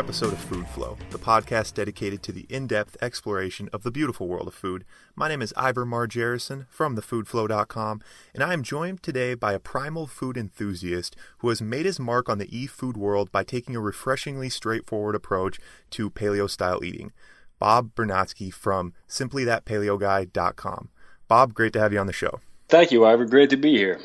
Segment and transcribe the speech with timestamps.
[0.00, 4.28] episode of Food Flow, the podcast dedicated to the in depth exploration of the beautiful
[4.28, 4.86] world of food.
[5.14, 8.00] My name is Ivor Margerison from thefoodflow.com,
[8.32, 12.30] and I am joined today by a primal food enthusiast who has made his mark
[12.30, 17.12] on the e food world by taking a refreshingly straightforward approach to paleo style eating.
[17.58, 20.88] Bob Bernatsky from simplythatpaleoguy.com.
[21.28, 22.40] Bob, great to have you on the show.
[22.70, 23.26] Thank you, Ivor.
[23.26, 24.00] Great to be here.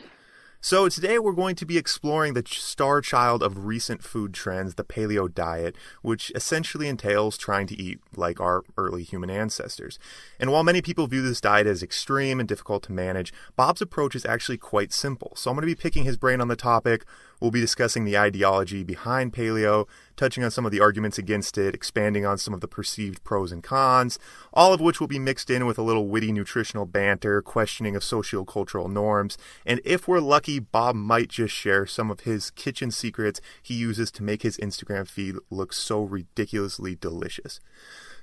[0.66, 4.84] So, today we're going to be exploring the star child of recent food trends, the
[4.84, 10.00] paleo diet, which essentially entails trying to eat like our early human ancestors.
[10.40, 14.16] And while many people view this diet as extreme and difficult to manage, Bob's approach
[14.16, 15.34] is actually quite simple.
[15.36, 17.06] So, I'm going to be picking his brain on the topic.
[17.40, 21.76] We'll be discussing the ideology behind paleo, touching on some of the arguments against it,
[21.76, 24.18] expanding on some of the perceived pros and cons,
[24.54, 28.04] all of which will be mixed in with a little witty nutritional banter, questioning of
[28.04, 33.42] sociocultural norms, and if we're lucky, Bob might just share some of his kitchen secrets
[33.62, 37.60] he uses to make his Instagram feed look so ridiculously delicious.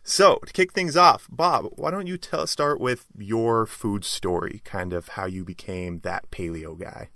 [0.05, 4.61] So, to kick things off, Bob, why don't you tell start with your food story,
[4.65, 7.11] kind of how you became that paleo guy?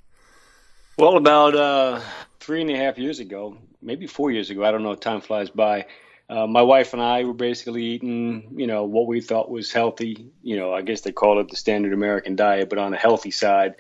[0.99, 2.01] Well, about uh,
[2.41, 5.51] three and a half years ago, maybe four years ago, I don't know, time flies
[5.51, 5.85] by.
[6.27, 10.31] Uh, my wife and I were basically eating, you know, what we thought was healthy.
[10.43, 13.31] You know, I guess they call it the standard American diet, but on the healthy
[13.31, 13.75] side,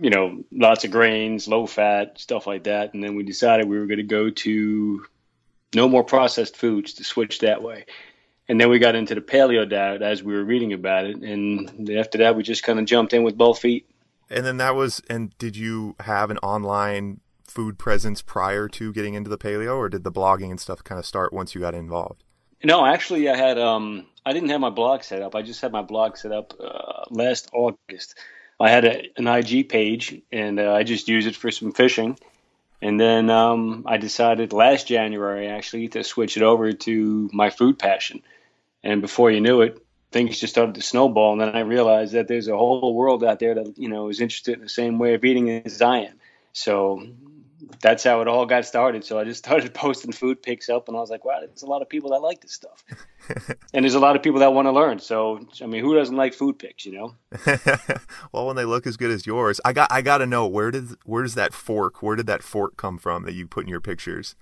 [0.00, 2.94] you know, lots of grains, low fat, stuff like that.
[2.94, 5.04] And then we decided we were going to go to
[5.74, 7.84] no more processed foods to switch that way.
[8.48, 11.16] And then we got into the paleo diet as we were reading about it.
[11.16, 13.89] And after that, we just kind of jumped in with both feet.
[14.30, 19.14] And then that was, and did you have an online food presence prior to getting
[19.14, 21.74] into the paleo, or did the blogging and stuff kind of start once you got
[21.74, 22.22] involved?
[22.62, 25.34] No, actually, I had, um, I didn't have my blog set up.
[25.34, 28.16] I just had my blog set up uh, last August.
[28.60, 32.18] I had a, an IG page, and uh, I just used it for some fishing.
[32.82, 37.78] And then um, I decided last January, actually, to switch it over to my food
[37.78, 38.22] passion.
[38.82, 39.82] And before you knew it,
[40.12, 41.32] things just started to snowball.
[41.32, 44.20] And then I realized that there's a whole world out there that, you know, is
[44.20, 46.14] interested in the same way of eating as I am.
[46.52, 47.06] So
[47.80, 49.04] that's how it all got started.
[49.04, 51.66] So I just started posting food pics up and I was like, wow, there's a
[51.66, 52.84] lot of people that like this stuff.
[53.72, 54.98] and there's a lot of people that want to learn.
[54.98, 57.14] So, I mean, who doesn't like food pics, you know?
[58.32, 60.72] well, when they look as good as yours, I got, I got to know where
[60.72, 63.68] did, where does that fork, where did that fork come from that you put in
[63.68, 64.34] your pictures?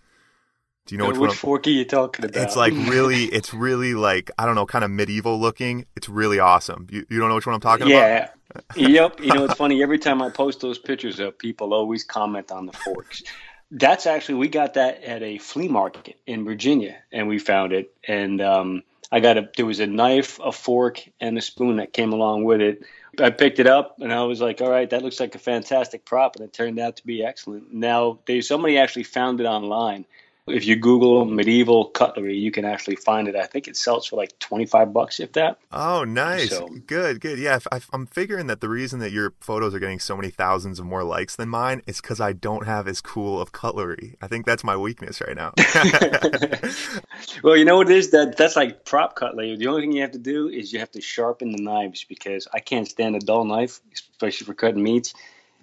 [0.89, 2.43] Do you know which, which fork are you talking about?
[2.43, 5.85] It's like really, it's really like I don't know, kind of medieval looking.
[5.95, 6.87] It's really awesome.
[6.91, 7.97] You, you don't know which one I'm talking yeah.
[7.97, 8.31] about?
[8.75, 8.89] Yeah.
[8.89, 9.21] yep.
[9.21, 9.83] You know, it's funny.
[9.83, 13.23] Every time I post those pictures up, people always comment on the forks.
[13.71, 17.95] That's actually we got that at a flea market in Virginia, and we found it.
[18.07, 18.83] And um,
[19.13, 22.45] I got a there was a knife, a fork, and a spoon that came along
[22.45, 22.83] with it.
[23.21, 26.07] I picked it up and I was like, all right, that looks like a fantastic
[26.07, 27.75] prop, and it turned out to be excellent.
[27.75, 30.07] Now, they somebody actually found it online
[30.51, 33.37] if you Google medieval cutlery, you can actually find it.
[33.37, 35.59] I think it sells for like twenty five bucks, if that.
[35.73, 36.51] Oh, nice.
[36.51, 37.39] So, good, good.
[37.39, 40.79] Yeah, I, I'm figuring that the reason that your photos are getting so many thousands
[40.79, 44.17] of more likes than mine is because I don't have as cool of cutlery.
[44.21, 45.53] I think that's my weakness right now.
[47.43, 49.57] well, you know what it is that that's like prop cutlery.
[49.57, 52.49] The only thing you have to do is you have to sharpen the knives because
[52.53, 55.15] I can't stand a dull knife, especially for cutting meats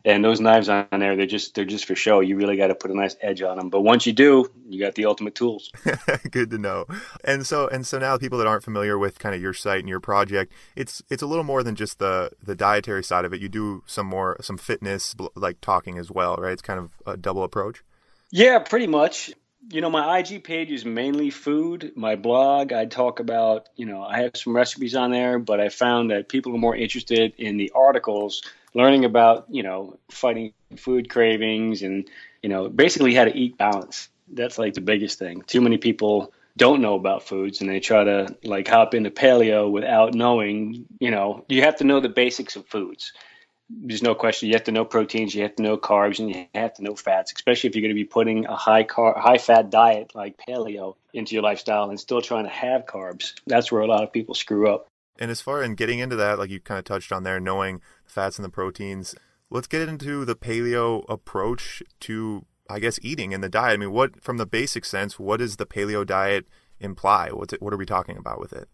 [0.05, 2.19] and those knives on there they're just they're just for show.
[2.19, 4.79] You really got to put a nice edge on them but once you do you
[4.79, 5.71] got the ultimate tools.
[6.31, 6.85] Good to know.
[7.23, 9.89] And so and so now people that aren't familiar with kind of your site and
[9.89, 13.41] your project it's it's a little more than just the the dietary side of it.
[13.41, 16.53] You do some more some fitness like talking as well right?
[16.53, 17.83] It's kind of a double approach.
[18.31, 19.33] Yeah pretty much.
[19.71, 21.93] You know my ig page is mainly food.
[21.95, 25.69] My blog i talk about you know i have some recipes on there but i
[25.69, 28.43] found that people are more interested in the articles
[28.75, 32.07] learning about you know fighting food cravings and
[32.43, 34.09] you know basically how to eat balance.
[34.27, 35.41] That's like the biggest thing.
[35.41, 39.69] Too many people don't know about foods and they try to like hop into paleo
[39.69, 43.13] without knowing you know you have to know the basics of foods.
[43.67, 44.47] There's no question.
[44.47, 46.95] You have to know proteins you have to know carbs and you have to know
[46.95, 50.37] fats especially if you're going to be putting a high car high fat diet like
[50.37, 53.33] paleo into your lifestyle and still trying to have carbs.
[53.47, 54.87] That's where a lot of people screw up
[55.19, 57.81] and as far in getting into that, like you kind of touched on there, knowing
[58.05, 59.15] the fats and the proteins,
[59.49, 63.73] let's get into the paleo approach to, I guess, eating and the diet.
[63.73, 66.47] I mean, what, from the basic sense, what does the paleo diet
[66.79, 67.29] imply?
[67.29, 68.67] What's it, what are we talking about with it?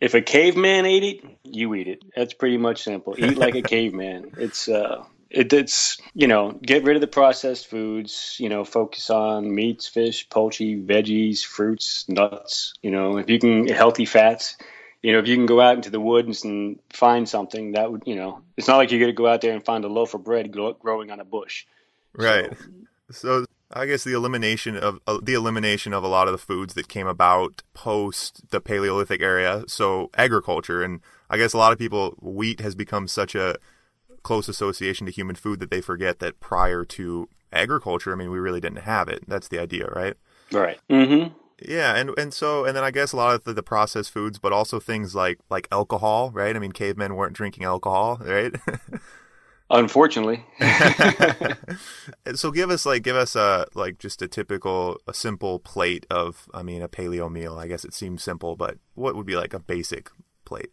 [0.00, 2.02] If a caveman ate it, you eat it.
[2.14, 3.16] That's pretty much simple.
[3.18, 4.32] Eat like a caveman.
[4.36, 9.10] It's, uh, it, it's you know get rid of the processed foods you know focus
[9.10, 14.56] on meats fish poultry veggies fruits nuts you know if you can healthy fats
[15.02, 18.02] you know, if you can go out into the woods and find something that would,
[18.06, 20.14] you know, it's not like you're going to go out there and find a loaf
[20.14, 21.66] of bread growing on a bush.
[22.14, 22.52] Right.
[23.10, 26.38] So, so I guess the elimination of uh, the elimination of a lot of the
[26.38, 29.64] foods that came about post the Paleolithic area.
[29.68, 31.00] So agriculture, and
[31.30, 33.56] I guess a lot of people, wheat has become such a
[34.22, 38.38] close association to human food that they forget that prior to agriculture, I mean, we
[38.38, 39.24] really didn't have it.
[39.28, 40.14] That's the idea, right?
[40.50, 40.78] Right.
[40.90, 41.34] Mm-hmm.
[41.60, 44.38] Yeah, and and so and then I guess a lot of the, the, processed foods,
[44.38, 46.54] but also things like like alcohol, right?
[46.54, 48.54] I mean, cavemen weren't drinking alcohol, right?
[49.70, 50.46] Unfortunately.
[52.34, 56.48] so give us like give us a like just a typical a simple plate of
[56.54, 57.58] I mean a paleo meal.
[57.58, 60.10] I guess it seems simple, but what would be like a basic
[60.44, 60.70] plate?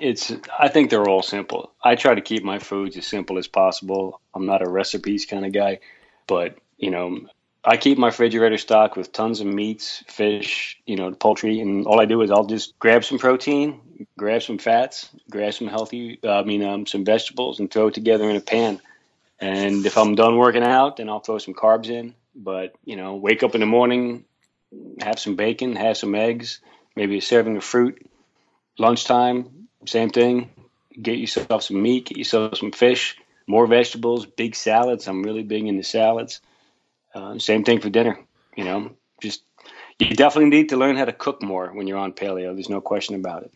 [0.00, 1.72] It's I think they're all simple.
[1.82, 4.20] I try to keep my foods as simple as possible.
[4.34, 5.80] I'm not a recipes kind of guy,
[6.26, 7.26] but you know,
[7.64, 12.00] I keep my refrigerator stocked with tons of meats, fish, you know, poultry, and all
[12.00, 13.80] I do is I'll just grab some protein,
[14.18, 17.94] grab some fats, grab some healthy, uh, I mean, um, some vegetables, and throw it
[17.94, 18.80] together in a pan.
[19.38, 22.14] And if I'm done working out, then I'll throw some carbs in.
[22.34, 24.24] But you know, wake up in the morning,
[25.00, 26.60] have some bacon, have some eggs,
[26.96, 28.10] maybe a serving of fruit.
[28.78, 30.50] Lunchtime, same thing.
[31.00, 33.16] Get yourself some meat, get yourself some fish,
[33.46, 35.06] more vegetables, big salads.
[35.06, 36.40] I'm really big into salads
[37.14, 38.18] uh, same thing for dinner.
[38.56, 39.42] You know, just
[39.98, 42.54] you definitely need to learn how to cook more when you're on paleo.
[42.54, 43.52] There's no question about it.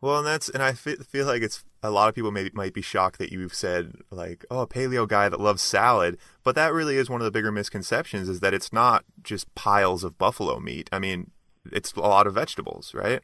[0.00, 2.82] Well, and that's and I feel like it's a lot of people may, might be
[2.82, 6.96] shocked that you've said like, oh, a paleo guy that loves salad, but that really
[6.96, 10.88] is one of the bigger misconceptions is that it's not just piles of buffalo meat.
[10.90, 11.30] I mean,
[11.70, 13.22] it's a lot of vegetables, right?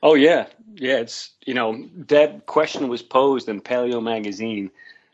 [0.00, 0.98] Oh yeah, yeah.
[0.98, 4.70] It's you know that question was posed in Paleo Magazine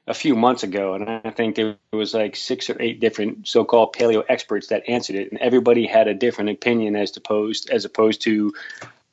[0.07, 3.95] a few months ago, and I think there was like six or eight different so-called
[3.95, 8.23] paleo experts that answered it, and everybody had a different opinion as opposed as opposed
[8.23, 8.53] to,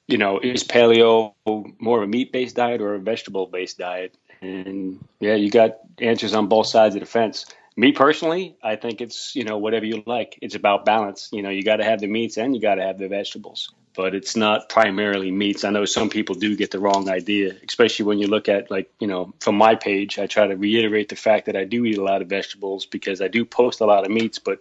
[0.07, 1.33] you know, is paleo
[1.79, 4.15] more of a meat-based diet or a vegetable-based diet?
[4.41, 7.45] And yeah, you got answers on both sides of the fence.
[7.75, 10.37] Me personally, I think it's you know whatever you like.
[10.43, 11.29] It's about balance.
[11.31, 13.73] You know, you got to have the meats and you got to have the vegetables
[13.95, 15.63] but it's not primarily meats.
[15.63, 18.91] I know some people do get the wrong idea, especially when you look at like,
[18.99, 21.97] you know, from my page, I try to reiterate the fact that I do eat
[21.97, 24.59] a lot of vegetables because I do post a lot of meats, but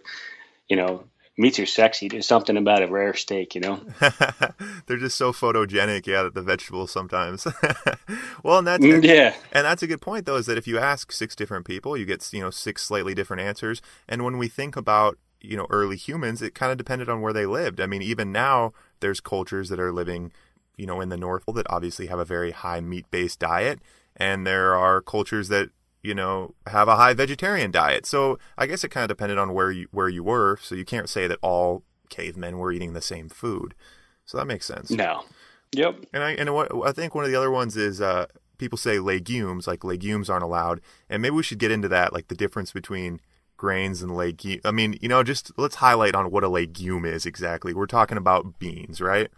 [0.67, 1.05] you know,
[1.37, 2.07] meats are sexy.
[2.07, 3.81] There's something about a rare steak, you know.
[4.85, 7.47] They're just so photogenic, yeah, the vegetables sometimes.
[8.43, 10.35] well, and that's mm, yeah, and that's a good point though.
[10.35, 13.41] Is that if you ask six different people, you get you know six slightly different
[13.41, 13.81] answers.
[14.07, 17.33] And when we think about you know early humans, it kind of depended on where
[17.33, 17.81] they lived.
[17.81, 18.73] I mean, even now
[19.03, 20.31] there's cultures that are living,
[20.77, 23.79] you know, in the north that obviously have a very high meat-based diet,
[24.17, 25.69] and there are cultures that
[26.01, 28.05] you know have a high vegetarian diet.
[28.05, 30.57] So I guess it kind of depended on where you where you were.
[30.61, 33.75] So you can't say that all cavemen were eating the same food.
[34.25, 34.89] So that makes sense.
[34.89, 35.25] No.
[35.73, 36.05] Yep.
[36.13, 38.27] And I and what I think one of the other ones is uh,
[38.57, 42.27] people say legumes, like legumes aren't allowed, and maybe we should get into that, like
[42.29, 43.19] the difference between
[43.63, 44.59] grains and legume.
[44.65, 47.73] I mean, you know, just let's highlight on what a legume is exactly.
[47.73, 49.31] We're talking about beans, right?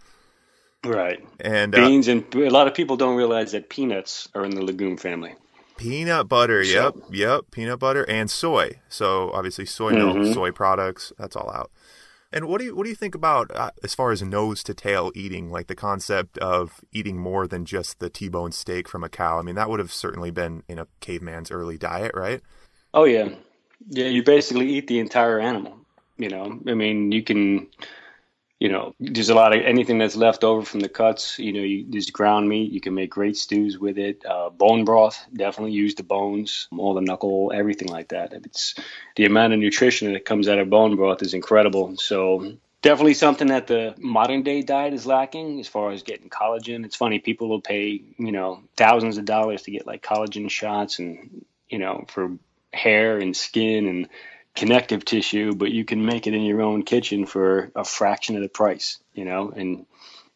[0.84, 1.24] Right.
[1.40, 4.50] And uh, beans, uh, and a lot of people don't realize that peanuts are in
[4.50, 5.36] the legume family.
[5.78, 6.72] Peanut butter, so.
[6.72, 8.80] yep, yep, peanut butter and soy.
[8.90, 10.34] So obviously, soy milk, mm-hmm.
[10.34, 11.70] soy products, that's all out.
[12.34, 14.74] And what do you what do you think about uh, as far as nose to
[14.74, 19.10] tail eating, like the concept of eating more than just the T-bone steak from a
[19.10, 19.38] cow?
[19.38, 22.42] I mean, that would have certainly been in a caveman's early diet, right?
[22.92, 23.30] Oh yeah,
[23.90, 25.78] yeah, you basically eat the entire animal.
[26.18, 27.68] You know, I mean, you can,
[28.60, 31.38] you know, there's a lot of anything that's left over from the cuts.
[31.38, 32.72] You know, you, there's ground meat.
[32.72, 34.26] You can make great stews with it.
[34.26, 38.32] Uh, bone broth, definitely use the bones, all the knuckle, everything like that.
[38.34, 38.76] It's
[39.18, 41.98] the amount of nutrition that comes out of bone broth is incredible.
[41.98, 46.86] So definitely something that the modern day diet is lacking as far as getting collagen.
[46.86, 51.00] It's funny, people will pay, you know, thousands of dollars to get like collagen shots
[51.00, 52.38] and, you know, for
[52.76, 54.10] hair and skin and
[54.56, 58.42] connective tissue, but you can make it in your own kitchen for a fraction of
[58.42, 59.86] the price, you know, and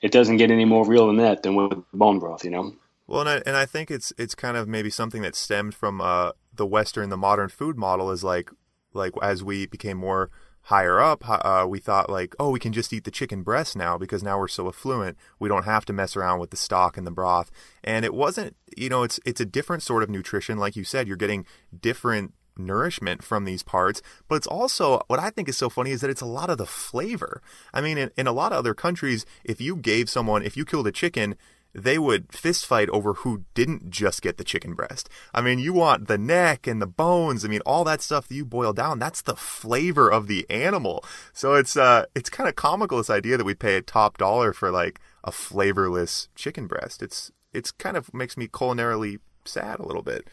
[0.02, 2.74] it doesn't get any more real than that than with bone broth, you know.
[3.08, 6.00] Well, and I, and I think it's it's kind of maybe something that stemmed from
[6.00, 8.52] uh, the Western, the modern food model is like
[8.94, 10.30] like as we became more
[10.70, 13.98] higher up, uh, we thought like, oh, we can just eat the chicken breast now
[13.98, 15.18] because now we're so affluent.
[15.40, 17.50] We don't have to mess around with the stock and the broth.
[17.84, 20.60] And it wasn't, you know, it's it's a different sort of nutrition.
[20.60, 21.48] Like you said, you're getting
[21.82, 26.02] different nourishment from these parts, but it's also what I think is so funny is
[26.02, 27.42] that it's a lot of the flavor.
[27.74, 30.66] I mean, in, in a lot of other countries, if you gave someone, if you
[30.66, 31.36] killed a chicken,
[31.74, 35.10] they would fist fight over who didn't just get the chicken breast.
[35.34, 37.46] I mean, you want the neck and the bones.
[37.46, 41.04] I mean, all that stuff that you boil down, that's the flavor of the animal.
[41.34, 44.54] So it's uh it's kind of comical this idea that we pay a top dollar
[44.54, 47.02] for like a flavorless chicken breast.
[47.04, 50.28] It's it's kind of makes me culinarily sad a little bit.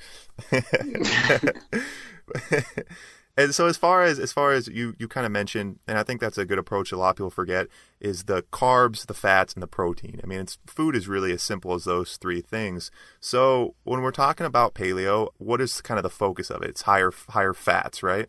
[3.39, 6.03] And so as far as as far as you you kind of mentioned, and I
[6.03, 6.91] think that's a good approach.
[6.91, 7.67] A lot of people forget
[8.01, 10.21] is the carbs, the fats, and the protein.
[10.25, 12.91] I mean, it's food is really as simple as those three things.
[13.21, 16.71] So when we're talking about paleo, what is kind of the focus of it?
[16.71, 18.29] It's higher higher fats, right?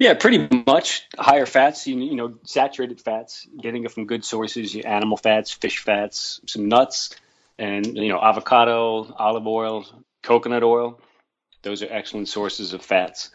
[0.00, 1.86] Yeah, pretty much higher fats.
[1.86, 6.68] You, you know, saturated fats, getting it from good sources: animal fats, fish fats, some
[6.68, 7.14] nuts,
[7.56, 9.86] and you know, avocado, olive oil,
[10.24, 11.00] coconut oil.
[11.62, 13.30] Those are excellent sources of fats.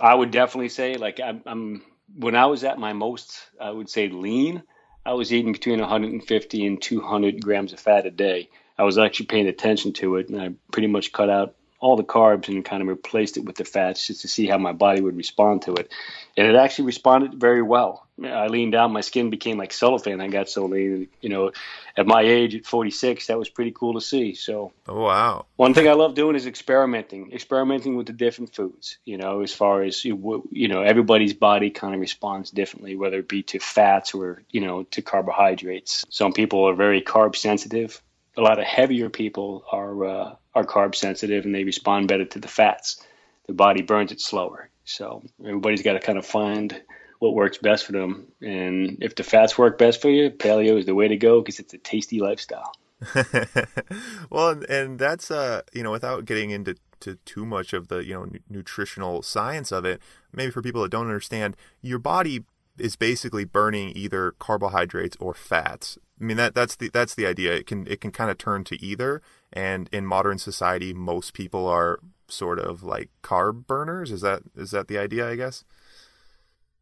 [0.00, 1.82] I would definitely say, like, I'm, I'm
[2.16, 4.62] when I was at my most, I would say lean.
[5.04, 8.50] I was eating between 150 and 200 grams of fat a day.
[8.76, 12.04] I was actually paying attention to it, and I pretty much cut out all the
[12.04, 15.00] carbs and kind of replaced it with the fats just to see how my body
[15.00, 15.92] would respond to it.
[16.36, 18.07] And it actually responded very well.
[18.24, 20.20] I leaned down, my skin became like cellophane.
[20.20, 21.08] I got so lean.
[21.20, 21.52] You know,
[21.96, 24.34] at my age, at 46, that was pretty cool to see.
[24.34, 25.46] So, oh, wow.
[25.56, 28.98] One thing I love doing is experimenting, experimenting with the different foods.
[29.04, 33.28] You know, as far as you know, everybody's body kind of responds differently, whether it
[33.28, 36.04] be to fats or you know to carbohydrates.
[36.10, 38.02] Some people are very carb sensitive.
[38.36, 42.38] A lot of heavier people are uh, are carb sensitive and they respond better to
[42.38, 43.04] the fats.
[43.46, 44.68] The body burns it slower.
[44.84, 46.80] So everybody's got to kind of find
[47.18, 48.28] what works best for them.
[48.40, 51.58] And if the fats work best for you, paleo is the way to go because
[51.58, 52.72] it's a tasty lifestyle.
[54.30, 58.14] well, and that's uh, you know, without getting into to too much of the you
[58.14, 60.00] know nutritional science of it,
[60.32, 62.44] maybe for people that don't understand, your body
[62.78, 65.98] is basically burning either carbohydrates or fats.
[66.20, 67.52] I mean that that's the that's the idea.
[67.52, 69.22] It can it can kind of turn to either.
[69.52, 74.10] And in modern society, most people are sort of like carb burners.
[74.10, 75.28] Is that is that the idea?
[75.28, 75.64] I guess.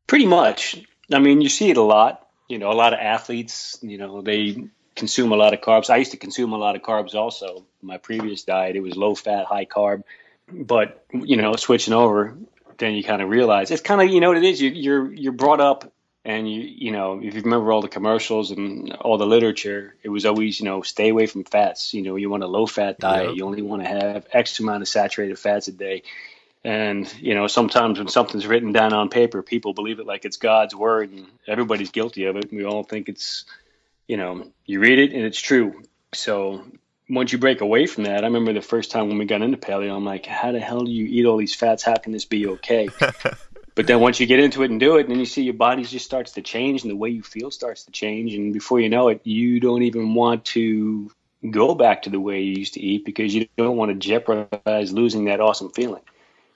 [0.07, 0.83] Pretty much.
[1.13, 2.27] I mean, you see it a lot.
[2.49, 3.79] You know, a lot of athletes.
[3.83, 5.91] You know, they consume a lot of carbs.
[5.91, 7.65] I used to consume a lot of carbs also.
[7.83, 10.03] My previous diet, it was low fat, high carb.
[10.51, 12.37] But you know, switching over,
[12.79, 14.61] then you kind of realize it's kind of you know what it is.
[14.61, 15.93] You, you're you're brought up
[16.27, 20.09] and you you know if you remember all the commercials and all the literature it
[20.09, 22.99] was always you know stay away from fats you know you want a low fat
[22.99, 23.37] diet yep.
[23.37, 26.03] you only want to have x amount of saturated fats a day
[26.67, 30.37] and you know sometimes when something's written down on paper people believe it like it's
[30.37, 32.53] god's word and everybody's guilty of it.
[32.53, 33.45] We all think it's
[34.09, 35.83] you know you read it and it's true.
[36.13, 36.65] So
[37.09, 39.57] once you break away from that i remember the first time when we got into
[39.57, 41.85] paleo i'm like how the hell do you eat all these fats?
[41.85, 42.91] How can this be okay?
[43.77, 45.53] But then once you get into it and do it, and then you see your
[45.53, 48.81] body just starts to change, and the way you feel starts to change, and before
[48.81, 51.11] you know it, you don't even want to
[51.51, 54.95] go back to the way you used to eat because you don't want to jeopardize
[54.95, 56.01] losing that awesome feeling.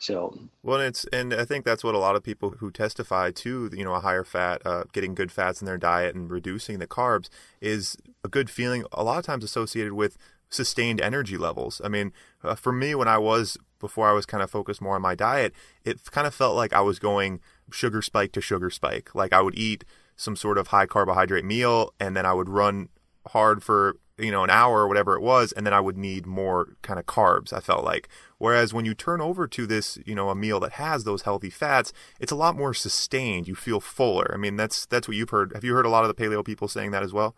[0.01, 3.71] So well, it's and I think that's what a lot of people who testify to
[3.73, 6.87] you know a higher fat, uh, getting good fats in their diet and reducing the
[6.87, 7.29] carbs
[7.61, 8.85] is a good feeling.
[8.93, 10.17] A lot of times associated with
[10.49, 11.83] sustained energy levels.
[11.85, 14.97] I mean, uh, for me, when I was before I was kind of focused more
[14.97, 15.53] on my diet,
[15.85, 17.41] it kind of felt like I was going
[17.71, 19.15] sugar spike to sugar spike.
[19.15, 19.85] Like I would eat
[20.17, 22.89] some sort of high carbohydrate meal and then I would run
[23.29, 26.27] hard for, you know, an hour or whatever it was, and then I would need
[26.27, 28.09] more kind of carbs, I felt like.
[28.39, 31.51] Whereas when you turn over to this, you know, a meal that has those healthy
[31.51, 33.49] fats, it's a lot more sustained.
[33.49, 34.31] You feel fuller.
[34.33, 35.53] I mean, that's that's what you've heard.
[35.55, 37.35] Have you heard a lot of the paleo people saying that as well?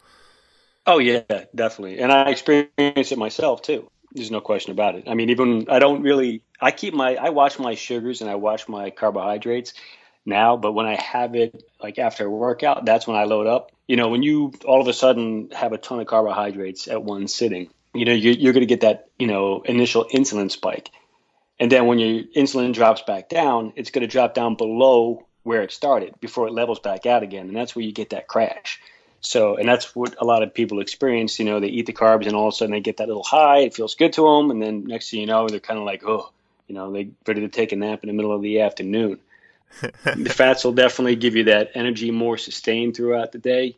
[0.87, 1.23] Oh yeah,
[1.55, 1.99] definitely.
[1.99, 3.91] And I experience it myself too.
[4.13, 5.05] There's no question about it.
[5.07, 6.43] I mean, even I don't really.
[6.61, 7.17] I keep my.
[7.17, 9.75] I watch my sugars and I watch my carbohydrates
[10.25, 10.57] now.
[10.57, 13.73] But when I have it like after a workout, that's when I load up.
[13.87, 17.29] You know, when you all of a sudden have a ton of carbohydrates at one
[17.29, 20.91] sitting, you know, you're, you're going to get that you know initial insulin spike,
[21.59, 25.63] and then when your insulin drops back down, it's going to drop down below where
[25.63, 28.81] it started before it levels back out again, and that's where you get that crash.
[29.23, 31.39] So, and that's what a lot of people experience.
[31.39, 33.23] You know, they eat the carbs and all of a sudden they get that little
[33.23, 33.59] high.
[33.59, 34.51] It feels good to them.
[34.51, 36.31] And then next thing you know, they're kind of like, oh,
[36.67, 39.21] you know, they ready to take a nap in the middle of the afternoon.
[39.81, 43.77] The fats will definitely give you that energy more sustained throughout the day.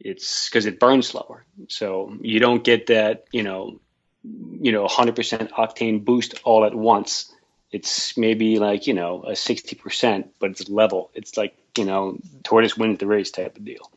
[0.00, 1.44] It's because it burns slower.
[1.68, 3.80] So you don't get that, you know,
[4.22, 7.32] you know, 100% octane boost all at once.
[7.70, 11.10] It's maybe like, you know, a 60%, but it's level.
[11.14, 13.90] It's like, you know, tortoise wins the race type of deal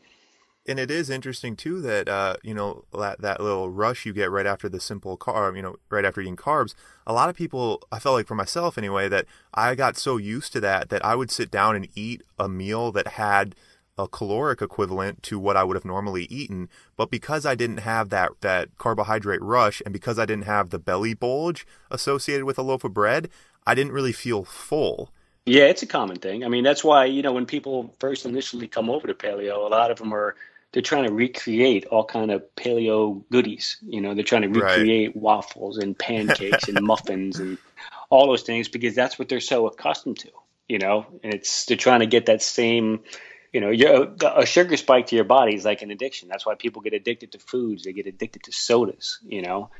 [0.70, 4.30] and it is interesting too that uh, you know that, that little rush you get
[4.30, 6.74] right after the simple carb, you know, right after eating carbs.
[7.06, 10.52] A lot of people, I felt like for myself anyway, that I got so used
[10.52, 13.56] to that that I would sit down and eat a meal that had
[13.98, 18.08] a caloric equivalent to what I would have normally eaten, but because I didn't have
[18.10, 22.62] that that carbohydrate rush and because I didn't have the belly bulge associated with a
[22.62, 23.28] loaf of bread,
[23.66, 25.10] I didn't really feel full.
[25.46, 26.44] Yeah, it's a common thing.
[26.44, 29.68] I mean, that's why, you know, when people first initially come over to paleo, a
[29.68, 30.36] lot of them are
[30.72, 33.78] they're trying to recreate all kind of paleo goodies.
[33.82, 35.16] You know, they're trying to recreate right.
[35.16, 37.58] waffles and pancakes and muffins and
[38.08, 40.30] all those things because that's what they're so accustomed to.
[40.68, 43.00] you know, and it's they're trying to get that same,
[43.52, 43.72] you know,
[44.22, 46.28] a sugar spike to your body is like an addiction.
[46.28, 47.82] That's why people get addicted to foods.
[47.82, 49.70] They get addicted to sodas, you know.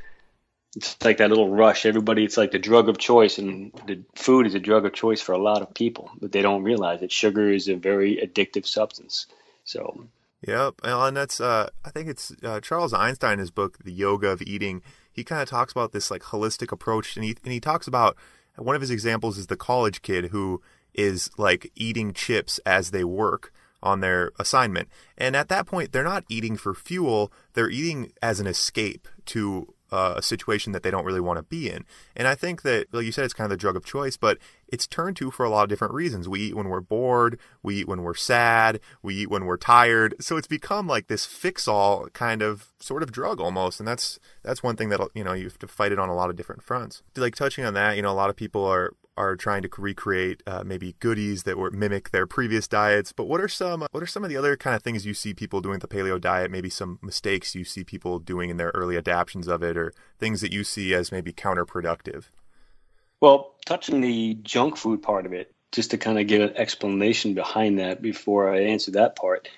[0.77, 1.87] It's like that little rush.
[1.87, 5.21] Everybody, it's like the drug of choice, and the food is a drug of choice
[5.21, 8.67] for a lot of people, but they don't realize that sugar is a very addictive
[8.67, 9.27] substance.
[9.65, 10.07] So
[10.47, 14.41] Yep, and that's uh, I think it's uh, Charles Eisenstein, his book, The Yoga of
[14.43, 14.83] Eating.
[15.13, 18.17] He kind of talks about this like holistic approach, and he and he talks about
[18.57, 20.63] one of his examples is the college kid who
[20.95, 26.05] is like eating chips as they work on their assignment, and at that point they're
[26.05, 30.91] not eating for fuel; they're eating as an escape to uh, a situation that they
[30.91, 31.85] don't really want to be in.
[32.17, 34.39] And I think that, like you said, it's kind of the drug of choice, but
[34.69, 36.29] it's turned to for a lot of different reasons.
[36.29, 40.15] We eat when we're bored, we eat when we're sad, we eat when we're tired.
[40.21, 44.63] So it's become like this fix-all kind of sort of drug almost, and that's that's
[44.63, 46.63] one thing that you know you have to fight it on a lot of different
[46.63, 47.03] fronts.
[47.17, 50.43] Like touching on that, you know, a lot of people are are trying to recreate
[50.47, 53.13] uh, maybe goodies that were mimic their previous diets.
[53.13, 55.35] But what are some what are some of the other kind of things you see
[55.35, 56.51] people doing with the paleo diet?
[56.51, 60.41] Maybe some mistakes you see people doing in their early adaptations of it, or things
[60.41, 62.25] that you see as maybe counterproductive.
[63.21, 67.35] Well, touching the junk food part of it, just to kind of give an explanation
[67.35, 69.49] behind that before I answer that part.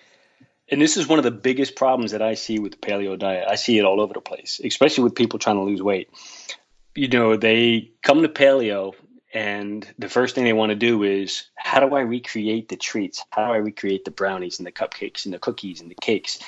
[0.69, 3.47] And this is one of the biggest problems that I see with the paleo diet.
[3.49, 6.09] I see it all over the place, especially with people trying to lose weight.
[6.95, 8.95] You know, they come to paleo
[9.33, 13.25] and the first thing they want to do is how do I recreate the treats?
[13.31, 16.39] How do I recreate the brownies and the cupcakes and the cookies and the cakes?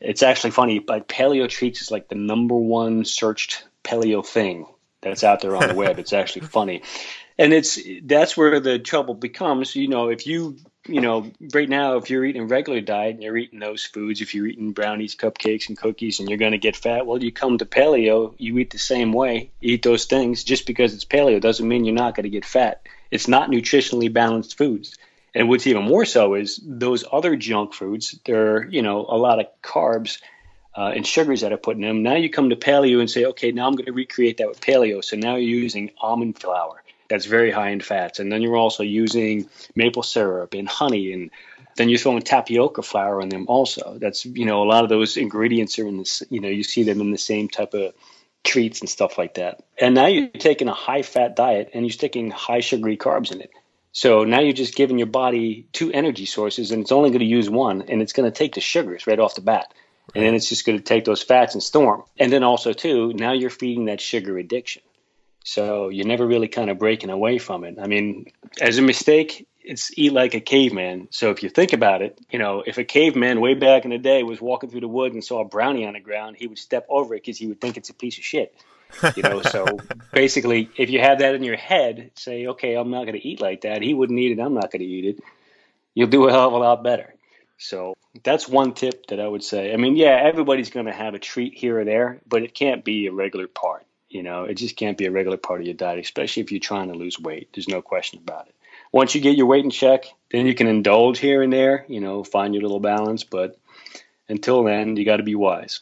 [0.00, 4.66] It's actually funny, but paleo treats is like the number one searched paleo thing
[5.00, 6.00] that's out there on the web.
[6.00, 6.82] It's actually funny.
[7.38, 10.56] And it's that's where the trouble becomes, you know, if you
[10.88, 14.20] you know, right now, if you're eating a regular diet and you're eating those foods,
[14.20, 17.30] if you're eating brownies, cupcakes, and cookies, and you're going to get fat, well, you
[17.30, 20.42] come to paleo, you eat the same way, eat those things.
[20.42, 22.82] Just because it's paleo doesn't mean you're not going to get fat.
[23.10, 24.98] It's not nutritionally balanced foods.
[25.34, 28.18] And what's even more so is those other junk foods.
[28.26, 30.20] There are, you know, a lot of carbs
[30.76, 32.02] uh, and sugars that are put in them.
[32.02, 34.60] Now you come to paleo and say, okay, now I'm going to recreate that with
[34.60, 35.02] paleo.
[35.04, 38.18] So now you're using almond flour that's very high in fats.
[38.18, 41.30] And then you're also using maple syrup and honey and
[41.76, 43.98] then you're throwing tapioca flour in them also.
[43.98, 46.22] That's you know a lot of those ingredients are in this.
[46.30, 47.94] You know you see them in the same type of
[48.44, 49.62] treats and stuff like that.
[49.78, 53.40] And now you're taking a high fat diet and you're sticking high sugary carbs in
[53.40, 53.50] it.
[53.92, 57.26] So now you're just giving your body two energy sources and it's only going to
[57.26, 59.72] use one and it's going to take the sugars right off the bat.
[60.14, 62.02] And then it's just going to take those fats and storm.
[62.18, 64.82] And then also too, now you're feeding that sugar addiction.
[65.44, 67.78] So you're never really kind of breaking away from it.
[67.80, 68.26] I mean,
[68.60, 71.08] as a mistake, it's eat like a caveman.
[71.10, 73.98] So if you think about it, you know, if a caveman way back in the
[73.98, 76.58] day was walking through the woods and saw a brownie on the ground, he would
[76.58, 78.54] step over it because he would think it's a piece of shit.
[79.16, 79.64] You know, so
[80.12, 83.40] basically, if you have that in your head, say, okay, I'm not going to eat
[83.40, 83.82] like that.
[83.82, 84.42] He wouldn't eat it.
[84.42, 85.24] I'm not going to eat it.
[85.94, 87.14] You'll do a hell of a lot better.
[87.58, 89.72] So that's one tip that I would say.
[89.72, 92.84] I mean, yeah, everybody's going to have a treat here or there, but it can't
[92.84, 93.86] be a regular part.
[94.12, 96.60] You know, it just can't be a regular part of your diet, especially if you're
[96.60, 97.48] trying to lose weight.
[97.54, 98.54] There's no question about it.
[98.92, 102.00] Once you get your weight in check, then you can indulge here and there, you
[102.00, 103.24] know, find your little balance.
[103.24, 103.58] But
[104.28, 105.80] until then, you got to be wise.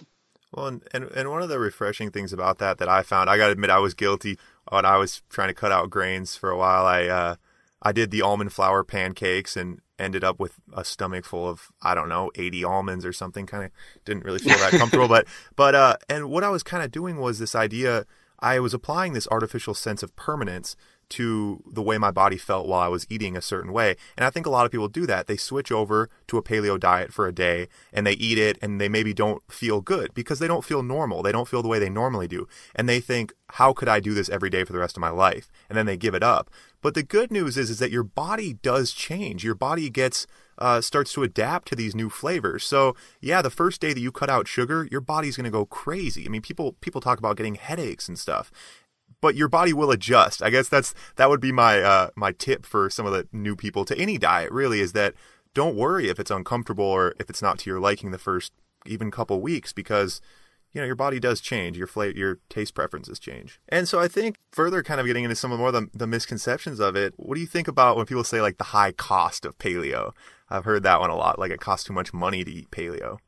[0.52, 3.36] Well, and, and, and one of the refreshing things about that that I found, I
[3.36, 4.38] got to admit, I was guilty
[4.70, 6.86] when I was trying to cut out grains for a while.
[6.86, 7.36] I uh,
[7.82, 11.94] I did the almond flour pancakes and ended up with a stomach full of I
[11.94, 13.46] don't know 80 almonds or something.
[13.46, 13.70] Kind of
[14.04, 17.18] didn't really feel that comfortable, but but uh, and what I was kind of doing
[17.18, 18.06] was this idea
[18.42, 20.76] I was applying this artificial sense of permanence
[21.10, 23.96] to the way my body felt while I was eating a certain way.
[24.16, 25.26] And I think a lot of people do that.
[25.26, 28.80] They switch over to a paleo diet for a day and they eat it and
[28.80, 31.22] they maybe don't feel good because they don't feel normal.
[31.22, 32.46] They don't feel the way they normally do.
[32.76, 35.10] And they think, how could I do this every day for the rest of my
[35.10, 35.50] life?
[35.68, 36.48] And then they give it up.
[36.80, 39.44] But the good news is, is that your body does change.
[39.44, 40.28] Your body gets
[40.60, 42.64] uh, starts to adapt to these new flavors.
[42.64, 45.64] So yeah, the first day that you cut out sugar, your body's going to go
[45.64, 46.26] crazy.
[46.26, 48.50] I mean, people people talk about getting headaches and stuff,
[49.20, 50.42] but your body will adjust.
[50.42, 53.56] I guess that's that would be my uh, my tip for some of the new
[53.56, 54.52] people to any diet.
[54.52, 55.14] Really, is that
[55.54, 58.52] don't worry if it's uncomfortable or if it's not to your liking the first
[58.86, 60.20] even couple weeks because
[60.72, 64.08] you know your body does change your flavor your taste preferences change and so i
[64.08, 67.34] think further kind of getting into some of more the, the misconceptions of it what
[67.34, 70.12] do you think about when people say like the high cost of paleo
[70.50, 73.18] i've heard that one a lot like it costs too much money to eat paleo.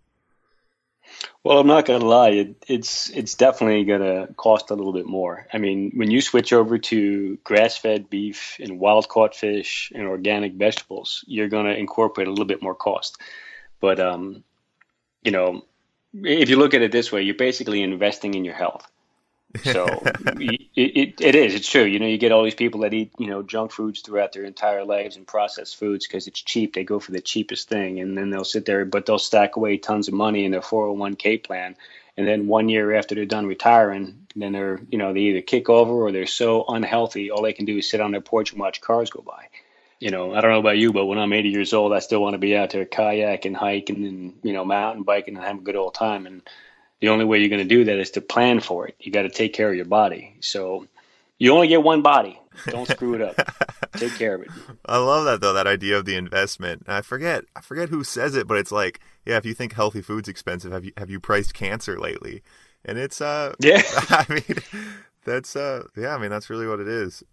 [1.44, 4.92] Well i'm not going to lie it, it's it's definitely going to cost a little
[4.92, 5.46] bit more.
[5.52, 10.54] I mean when you switch over to grass-fed beef and wild caught fish and organic
[10.54, 13.20] vegetables you're going to incorporate a little bit more cost.
[13.80, 14.44] But um
[15.22, 15.62] you know
[16.14, 18.86] if you look at it this way, you're basically investing in your health.
[19.62, 21.54] So it, it, it is.
[21.54, 21.84] It's true.
[21.84, 24.44] You know, you get all these people that eat, you know, junk foods throughout their
[24.44, 26.74] entire lives and processed foods because it's cheap.
[26.74, 29.76] They go for the cheapest thing, and then they'll sit there, but they'll stack away
[29.76, 31.76] tons of money in their 401k plan.
[32.16, 35.68] And then one year after they're done retiring, then they're, you know, they either kick
[35.68, 38.60] over or they're so unhealthy, all they can do is sit on their porch and
[38.60, 39.48] watch cars go by.
[39.98, 42.20] You know, I don't know about you, but when I'm 80 years old, I still
[42.20, 45.58] want to be out there kayak and hiking and, you know, mountain biking and have
[45.58, 46.26] a good old time.
[46.26, 46.42] And
[47.02, 48.94] the only way you're going to do that is to plan for it.
[49.00, 50.36] You got to take care of your body.
[50.40, 50.86] So
[51.36, 52.40] you only get one body.
[52.66, 53.34] Don't screw it up.
[53.96, 54.50] take care of it.
[54.86, 55.52] I love that though.
[55.52, 56.84] That idea of the investment.
[56.86, 57.42] I forget.
[57.56, 60.70] I forget who says it, but it's like, yeah, if you think healthy food's expensive,
[60.70, 62.40] have you have you priced cancer lately?
[62.84, 63.82] And it's uh, yeah.
[64.08, 64.58] I mean,
[65.24, 66.14] that's uh, yeah.
[66.14, 67.24] I mean, that's really what it is.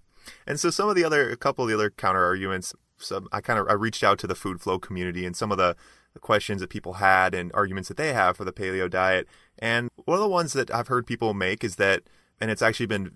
[0.47, 2.73] And so some of the other, a couple of the other counter arguments.
[2.97, 5.59] Some I kind of I reached out to the food flow community and some of
[5.59, 5.75] the
[6.13, 9.27] the questions that people had and arguments that they have for the paleo diet.
[9.57, 12.03] And one of the ones that I've heard people make is that,
[12.39, 13.11] and it's actually been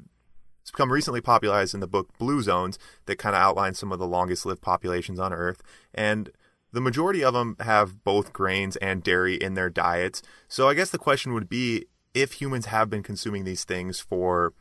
[0.61, 3.99] it's become recently popularized in the book Blue Zones that kind of outlines some of
[3.99, 5.61] the longest lived populations on Earth.
[5.93, 6.29] And
[6.71, 10.21] the majority of them have both grains and dairy in their diets.
[10.47, 14.53] So I guess the question would be if humans have been consuming these things for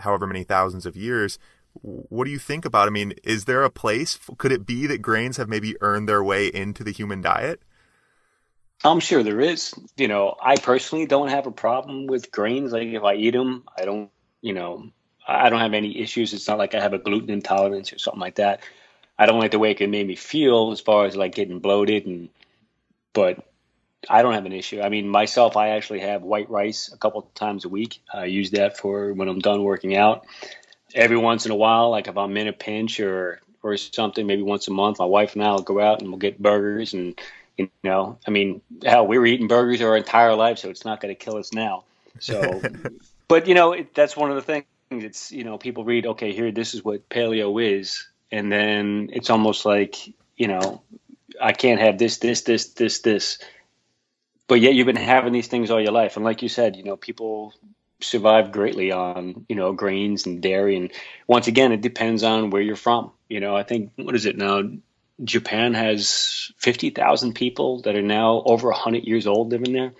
[0.00, 1.38] however many thousands of years,
[1.82, 2.88] what do you think about?
[2.88, 4.18] I mean, is there a place?
[4.38, 7.60] Could it be that grains have maybe earned their way into the human diet?
[8.84, 9.74] I'm sure there is.
[9.96, 12.72] You know, I personally don't have a problem with grains.
[12.72, 14.10] Like if I eat them, I don't.
[14.40, 14.90] You know,
[15.26, 16.32] I don't have any issues.
[16.32, 18.60] It's not like I have a gluten intolerance or something like that.
[19.18, 22.06] I don't like the way it make me feel as far as like getting bloated
[22.06, 22.28] and.
[23.14, 23.44] But
[24.08, 24.80] I don't have an issue.
[24.80, 28.00] I mean, myself, I actually have white rice a couple times a week.
[28.12, 30.24] I use that for when I'm done working out
[30.94, 34.42] every once in a while, like if I'm in a pinch or or something, maybe
[34.42, 37.18] once a month, my wife and I will go out and we'll get burgers and
[37.56, 41.00] you know, I mean, hell, we were eating burgers our entire life, so it's not
[41.00, 41.82] going to kill us now.
[42.20, 42.62] So,
[43.28, 44.66] but you know, it, that's one of the things.
[44.90, 49.28] It's you know, people read, okay, here, this is what paleo is, and then it's
[49.28, 49.96] almost like
[50.38, 50.82] you know,
[51.40, 53.38] I can't have this, this, this, this, this.
[54.46, 56.84] But yet you've been having these things all your life, and like you said, you
[56.84, 57.52] know, people
[58.00, 60.76] survive greatly on you know grains and dairy.
[60.76, 60.90] And
[61.26, 63.12] once again it depends on where you're from.
[63.28, 64.62] You know i think what is it now?
[65.24, 69.92] Japan has 50,000 people that are now over 100 years old living there.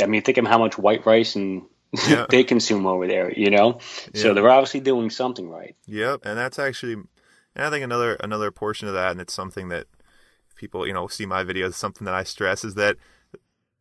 [0.00, 1.62] I mean think of how much white rice and
[2.06, 2.26] yeah.
[2.30, 3.80] they consume over there you know?
[4.12, 4.22] Yeah.
[4.22, 5.76] so they're obviously doing something right.
[5.86, 6.20] Yep.
[6.24, 9.86] And that's actually and i think another another portion of that and it's something that
[10.56, 12.96] people you know see my videos something that i stress is that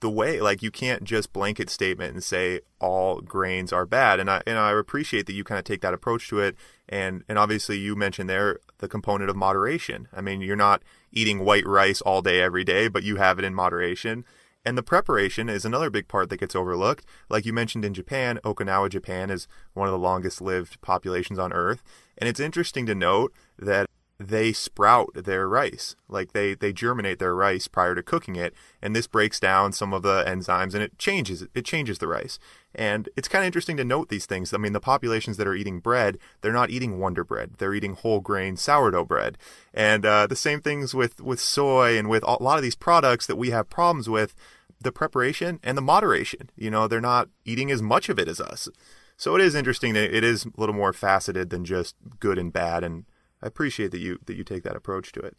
[0.01, 4.29] the way like you can't just blanket statement and say all grains are bad and
[4.29, 6.55] I and I appreciate that you kind of take that approach to it
[6.87, 10.07] and and obviously you mentioned there the component of moderation.
[10.13, 10.81] I mean, you're not
[11.11, 14.25] eating white rice all day every day, but you have it in moderation.
[14.65, 17.05] And the preparation is another big part that gets overlooked.
[17.29, 21.53] Like you mentioned in Japan, Okinawa, Japan is one of the longest lived populations on
[21.53, 21.81] earth.
[22.17, 25.95] And it's interesting to note that they sprout their rice.
[26.09, 29.93] Like they, they germinate their rice prior to cooking it, and this breaks down some
[29.93, 32.37] of the enzymes and it changes it changes the rice.
[32.75, 34.53] And it's kind of interesting to note these things.
[34.53, 37.93] I mean, the populations that are eating bread, they're not eating Wonder Bread; they're eating
[37.93, 39.37] whole grain sourdough bread.
[39.73, 43.25] And uh, the same things with with soy and with a lot of these products
[43.27, 44.35] that we have problems with.
[44.81, 46.51] The preparation and the moderation.
[46.55, 48.69] You know, they're not eating as much of it as us.
[49.17, 52.53] So it is interesting that it is a little more faceted than just good and
[52.53, 53.03] bad and
[53.41, 55.37] I appreciate that you that you take that approach to it.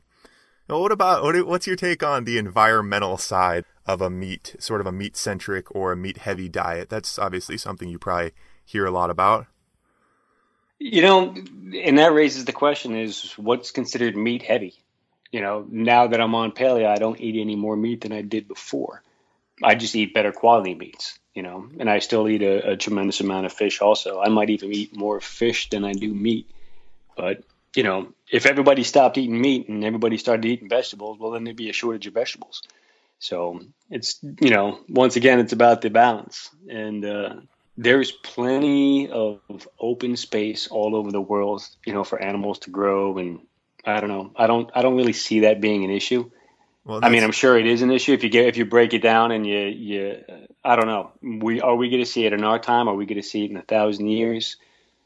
[0.69, 4.81] Now, what about what, what's your take on the environmental side of a meat, sort
[4.81, 6.89] of a meat centric or a meat heavy diet?
[6.89, 8.33] That's obviously something you probably
[8.65, 9.47] hear a lot about.
[10.79, 11.35] You know,
[11.85, 14.75] and that raises the question: is what's considered meat heavy?
[15.33, 18.23] You know, now that I'm on paleo, I don't eat any more meat than I
[18.23, 19.03] did before.
[19.63, 23.21] I just eat better quality meats, you know, and I still eat a, a tremendous
[23.21, 23.81] amount of fish.
[23.81, 26.49] Also, I might even eat more fish than I do meat,
[27.17, 27.43] but
[27.75, 31.57] you know, if everybody stopped eating meat and everybody started eating vegetables, well, then there'd
[31.57, 32.63] be a shortage of vegetables.
[33.19, 36.51] So it's, you know, once again, it's about the balance.
[36.69, 37.35] And uh,
[37.77, 39.41] there's plenty of
[39.79, 43.19] open space all over the world, you know, for animals to grow.
[43.19, 43.41] And
[43.85, 46.31] I don't know, I don't, I don't really see that being an issue.
[46.85, 48.95] Well, I mean, I'm sure it is an issue if you get if you break
[48.95, 50.25] it down and you you
[50.65, 51.13] I don't know.
[51.23, 52.89] We are we going to see it in our time?
[52.89, 54.57] Are we going to see it in a thousand years?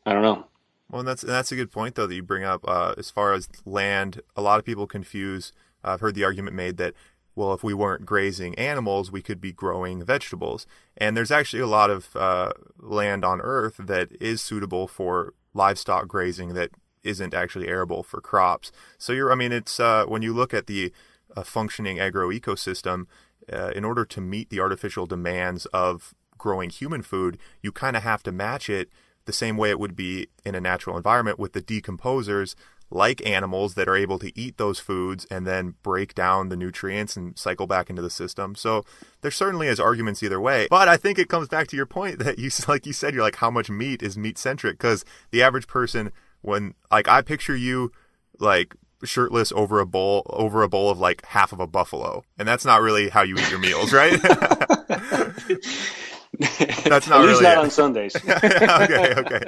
[0.07, 0.47] I don't know.
[0.95, 2.65] Well, and that's that's a good point though that you bring up.
[2.69, 5.53] Uh, as far as land, a lot of people confuse.
[5.83, 6.95] Uh, I've heard the argument made that
[7.35, 10.69] well, if we weren't grazing animals, we could be growing vegetables.
[10.97, 16.07] And there's actually a lot of uh, land on Earth that is suitable for livestock
[16.07, 16.71] grazing that
[17.03, 18.71] isn't actually arable for crops.
[18.97, 20.93] So you're, I mean, it's uh, when you look at the
[21.37, 23.07] uh, functioning agro ecosystem,
[23.53, 28.05] uh, in order to meet the artificial demands of growing human food, you kind of
[28.05, 28.91] have to match it
[29.27, 32.55] the same way it would be in a natural environment with the decomposers
[32.91, 37.17] like animals that are able to eat those foods and then break down the nutrients
[37.17, 38.55] and cycle back into the system.
[38.55, 38.85] So
[39.21, 40.69] there certainly is arguments either way.
[40.71, 43.23] But I think it comes back to your point that you like you said you're
[43.23, 47.57] like how much meat is meat centric because the average person when like I picture
[47.57, 47.91] you
[48.39, 52.49] like shirtless over a bowl over a bowl of like half of a buffalo and
[52.49, 54.19] that's not really how you eat your meals right
[56.85, 57.59] that's not really not it.
[57.59, 59.41] on sundays okay okay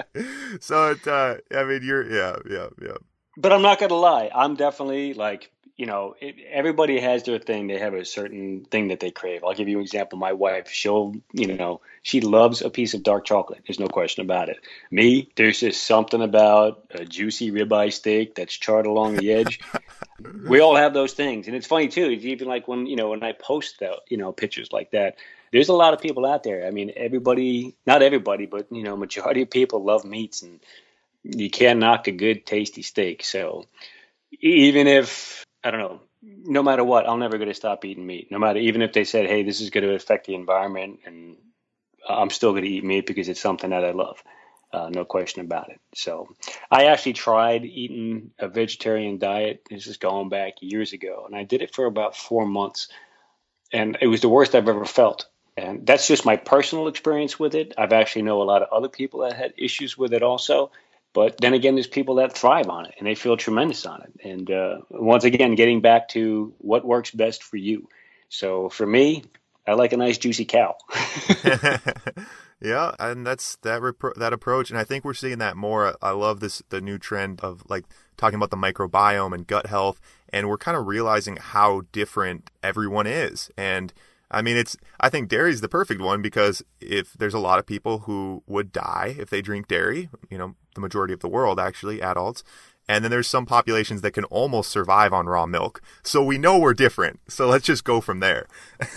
[0.61, 2.97] so it uh i mean you're yeah yeah yeah
[3.37, 4.31] but I'm not going to lie.
[4.35, 7.67] I'm definitely like, you know, it, everybody has their thing.
[7.67, 9.45] They have a certain thing that they crave.
[9.45, 10.19] I'll give you an example.
[10.19, 13.63] My wife, she'll, you know, she loves a piece of dark chocolate.
[13.67, 14.59] There's no question about it.
[14.91, 19.61] Me, there's just something about a juicy ribeye steak that's charred along the edge.
[20.49, 22.07] we all have those things, and it's funny too.
[22.07, 25.17] It's even like when you know when I post the, you know pictures like that,
[25.57, 26.67] there's a lot of people out there.
[26.67, 30.61] I mean, everybody, not everybody, but you know, majority of people love meats and
[31.23, 33.25] you can't knock a good tasty steak.
[33.25, 33.65] So
[34.41, 38.31] even if I don't know, no matter what, I'm never going to stop eating meat.
[38.31, 41.37] No matter even if they said, "Hey, this is going to affect the environment," and
[42.07, 44.23] I'm still going to eat meat because it's something that I love.
[44.73, 45.81] Uh, no question about it.
[45.95, 46.29] So
[46.71, 49.63] I actually tried eating a vegetarian diet.
[49.71, 52.89] This is going back years ago, and I did it for about four months,
[53.73, 55.29] and it was the worst I've ever felt.
[55.57, 57.75] And that's just my personal experience with it.
[57.79, 60.71] I've actually know a lot of other people that had issues with it also.
[61.15, 64.29] But then again, there's people that thrive on it and they feel tremendous on it.
[64.29, 67.89] And uh, once again, getting back to what works best for you.
[68.29, 69.25] So for me,
[69.67, 70.77] I like a nice juicy cow.
[72.61, 75.97] yeah, and that's that repro- that approach, and I think we're seeing that more.
[76.01, 77.85] I love this the new trend of like
[78.17, 80.01] talking about the microbiome and gut health,
[80.33, 83.93] and we're kind of realizing how different everyone is, and
[84.31, 84.77] I mean, it's.
[84.99, 88.43] I think dairy is the perfect one because if there's a lot of people who
[88.47, 92.43] would die if they drink dairy, you know, the majority of the world actually, adults,
[92.89, 95.81] and then there's some populations that can almost survive on raw milk.
[96.03, 97.21] So we know we're different.
[97.29, 98.47] So let's just go from there.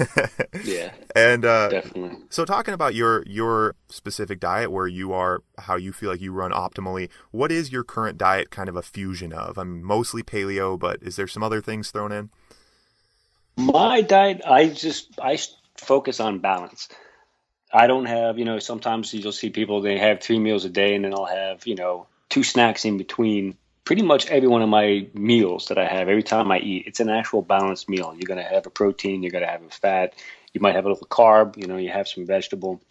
[0.63, 0.91] yeah.
[1.15, 2.17] And uh, definitely.
[2.29, 6.31] So talking about your your specific diet, where you are, how you feel like you
[6.31, 7.09] run optimally.
[7.31, 9.57] What is your current diet kind of a fusion of?
[9.57, 12.29] I'm mostly paleo, but is there some other things thrown in?
[13.59, 15.37] My diet, I just I
[15.75, 16.87] focus on balance.
[17.73, 20.95] I don't have, you know, sometimes you'll see people they have three meals a day
[20.95, 23.57] and then I'll have, you know, two snacks in between.
[23.83, 27.01] Pretty much every one of my meals that I have, every time I eat, it's
[27.01, 28.13] an actual balanced meal.
[28.15, 30.13] You're going to have a protein, you're going to have a fat,
[30.53, 32.81] you might have a little carb, you know, you have some vegetable.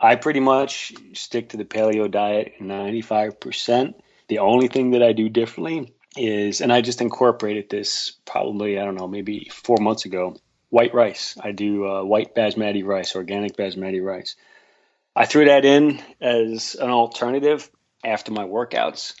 [0.00, 3.94] I pretty much stick to the paleo diet 95%.
[4.26, 8.84] The only thing that I do differently is, and I just incorporated this probably, I
[8.84, 10.36] don't know, maybe four months ago,
[10.70, 11.36] white rice.
[11.40, 14.36] I do uh, white basmati rice, organic basmati rice.
[15.14, 17.68] I threw that in as an alternative
[18.04, 19.14] after my workouts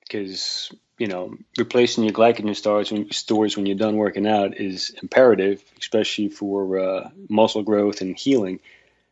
[0.00, 4.90] because, you know, replacing your glycogen stores when, stores when you're done working out is
[5.02, 8.60] imperative, especially for uh, muscle growth and healing.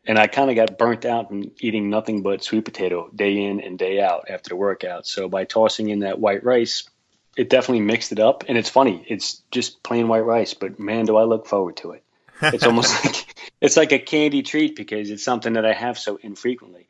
[0.04, 3.60] And I kind of got burnt out from eating nothing but sweet potato day in
[3.60, 5.06] and day out after the workout.
[5.06, 6.88] So by tossing in that white rice,
[7.36, 9.04] it definitely mixed it up, and it's funny.
[9.08, 12.04] It's just plain white rice, but man, do I look forward to it.
[12.42, 16.18] It's almost like it's like a candy treat because it's something that I have so
[16.22, 16.86] infrequently,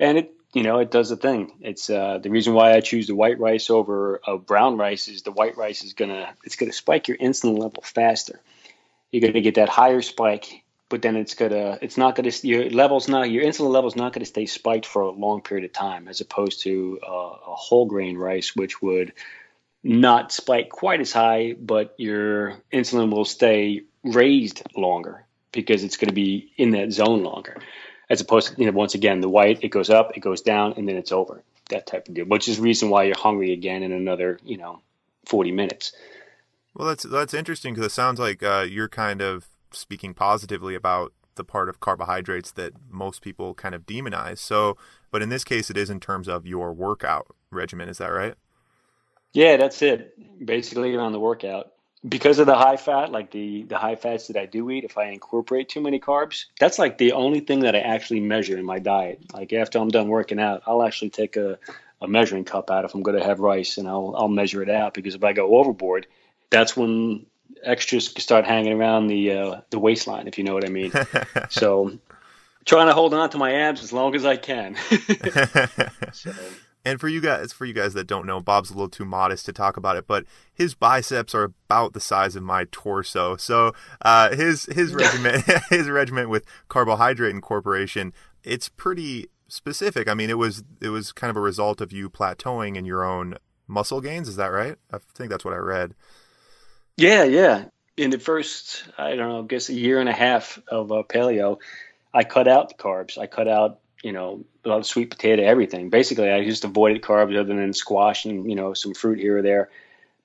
[0.00, 1.52] and it you know it does the thing.
[1.60, 5.22] It's uh, the reason why I choose the white rice over a brown rice is
[5.22, 8.40] the white rice is gonna it's gonna spike your insulin level faster.
[9.12, 13.06] You're gonna get that higher spike, but then it's gonna it's not gonna your levels
[13.06, 16.20] not your insulin levels not gonna stay spiked for a long period of time as
[16.20, 19.12] opposed to uh, a whole grain rice, which would
[19.84, 26.08] not spike quite as high, but your insulin will stay raised longer because it's going
[26.08, 27.58] to be in that zone longer.
[28.08, 30.74] As opposed to, you know, once again, the white, it goes up, it goes down,
[30.76, 31.42] and then it's over.
[31.70, 34.80] That type of deal, which is reason why you're hungry again in another, you know,
[35.26, 35.92] 40 minutes.
[36.74, 41.12] Well, that's that's interesting because it sounds like uh, you're kind of speaking positively about
[41.36, 44.38] the part of carbohydrates that most people kind of demonize.
[44.38, 44.76] So,
[45.10, 47.88] but in this case, it is in terms of your workout regimen.
[47.88, 48.34] Is that right?
[49.34, 50.16] Yeah, that's it.
[50.44, 51.72] Basically, around the workout,
[52.08, 54.96] because of the high fat, like the the high fats that I do eat, if
[54.96, 58.64] I incorporate too many carbs, that's like the only thing that I actually measure in
[58.64, 59.20] my diet.
[59.34, 61.58] Like after I'm done working out, I'll actually take a,
[62.00, 64.70] a measuring cup out if I'm going to have rice, and I'll I'll measure it
[64.70, 66.06] out because if I go overboard,
[66.50, 67.26] that's when
[67.64, 70.92] extras start hanging around the uh, the waistline, if you know what I mean.
[71.48, 71.98] so,
[72.64, 74.76] trying to hold on to my abs as long as I can.
[76.12, 76.32] so.
[76.84, 79.46] And for you guys, for you guys that don't know, Bob's a little too modest
[79.46, 83.36] to talk about it, but his biceps are about the size of my torso.
[83.36, 90.08] So uh, his his regimen his regimen with carbohydrate incorporation, it's pretty specific.
[90.08, 93.04] I mean, it was it was kind of a result of you plateauing in your
[93.04, 94.28] own muscle gains.
[94.28, 94.76] Is that right?
[94.92, 95.94] I think that's what I read.
[96.96, 97.64] Yeah, yeah.
[97.96, 101.02] In the first, I don't know, I guess a year and a half of uh,
[101.08, 101.58] paleo,
[102.12, 103.18] I cut out the carbs.
[103.18, 105.88] I cut out, you know, a lot of sweet potato, everything.
[105.88, 109.42] Basically, I just avoided carbs other than squash and you know some fruit here or
[109.42, 109.70] there.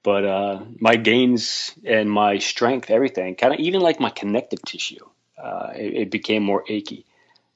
[0.03, 5.05] But uh, my gains and my strength, everything, kind of even like my connective tissue,
[5.41, 7.05] uh, it, it became more achy.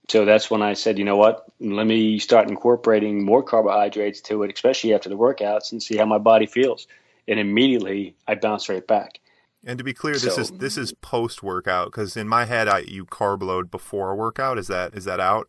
[0.10, 4.44] So that's when I said, you know what, let me start incorporating more carbohydrates to
[4.44, 6.88] it, especially after the workouts, and see how my body feels.
[7.28, 9.20] And immediately, I bounced right back.
[9.66, 12.68] And to be clear, this so, is this is post workout because in my head,
[12.68, 14.58] I you carb load before a workout.
[14.58, 15.48] Is that is that out?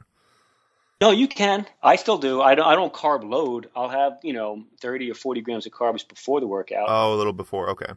[1.00, 1.66] No, you can.
[1.82, 2.40] I still do.
[2.40, 2.66] I don't.
[2.66, 3.68] I don't carb load.
[3.74, 6.86] I'll have you know thirty or forty grams of carbs before the workout.
[6.88, 7.70] Oh, a little before.
[7.70, 7.92] Okay.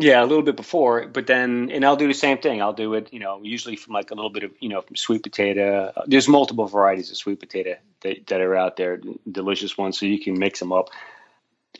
[0.00, 2.62] Yeah, a little bit before, but then, and I'll do the same thing.
[2.62, 4.94] I'll do it, you know, usually from like a little bit of, you know, from
[4.94, 5.92] sweet potato.
[6.06, 10.20] There's multiple varieties of sweet potato that, that are out there, delicious ones, so you
[10.20, 10.90] can mix them up.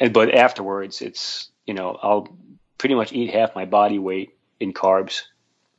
[0.01, 2.27] And but afterwards, it's, you know, I'll
[2.77, 5.23] pretty much eat half my body weight in carbs.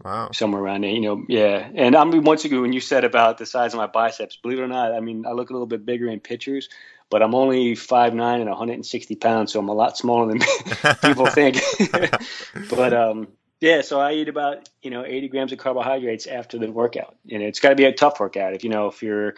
[0.04, 0.30] Wow.
[0.32, 1.68] Somewhere around there, you know, yeah.
[1.76, 4.60] And I mean, once again, when you said about the size of my biceps, believe
[4.60, 6.70] it or not, I mean, I look a little bit bigger in pictures,
[7.10, 10.40] but I'm only five nine and 160 pounds, so I'm a lot smaller than
[11.02, 11.58] people think.
[12.70, 13.28] but um,
[13.60, 17.44] yeah, so I eat about you know 80 grams of carbohydrates after the workout, and
[17.44, 18.54] it's got to be a tough workout.
[18.54, 19.36] If you know if you're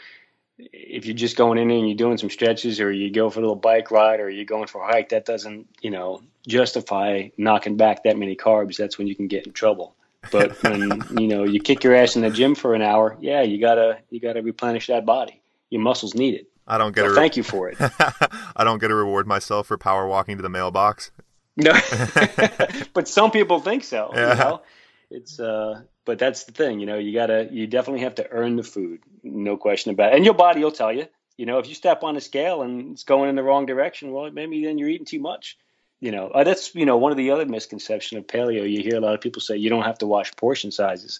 [0.58, 3.42] if you're just going in and you're doing some stretches, or you go for a
[3.42, 7.78] little bike ride, or you're going for a hike, that doesn't you know justify knocking
[7.78, 8.78] back that many carbs.
[8.78, 9.96] That's when you can get in trouble.
[10.32, 13.42] But when you know you kick your ass in the gym for an hour, yeah,
[13.42, 15.42] you gotta you gotta replenish that body.
[15.70, 16.48] Your muscles need it.
[16.68, 17.06] I don't get.
[17.06, 17.78] So a, thank you for it.
[18.56, 21.12] I don't get to reward myself for power walking to the mailbox.
[21.58, 21.72] No,
[22.94, 24.12] but some people think so.
[24.14, 24.34] Yeah.
[24.34, 24.62] You know?
[25.10, 26.80] It's uh, but that's the thing.
[26.80, 29.02] You know, you gotta, you definitely have to earn the food.
[29.24, 30.16] No question about it.
[30.16, 31.08] And your body will tell you.
[31.38, 34.12] You know, if you step on a scale and it's going in the wrong direction,
[34.12, 35.58] well, maybe then you're eating too much.
[36.02, 38.70] You know, uh, that's you know one of the other misconceptions of paleo.
[38.70, 41.20] You hear a lot of people say you don't have to watch portion sizes.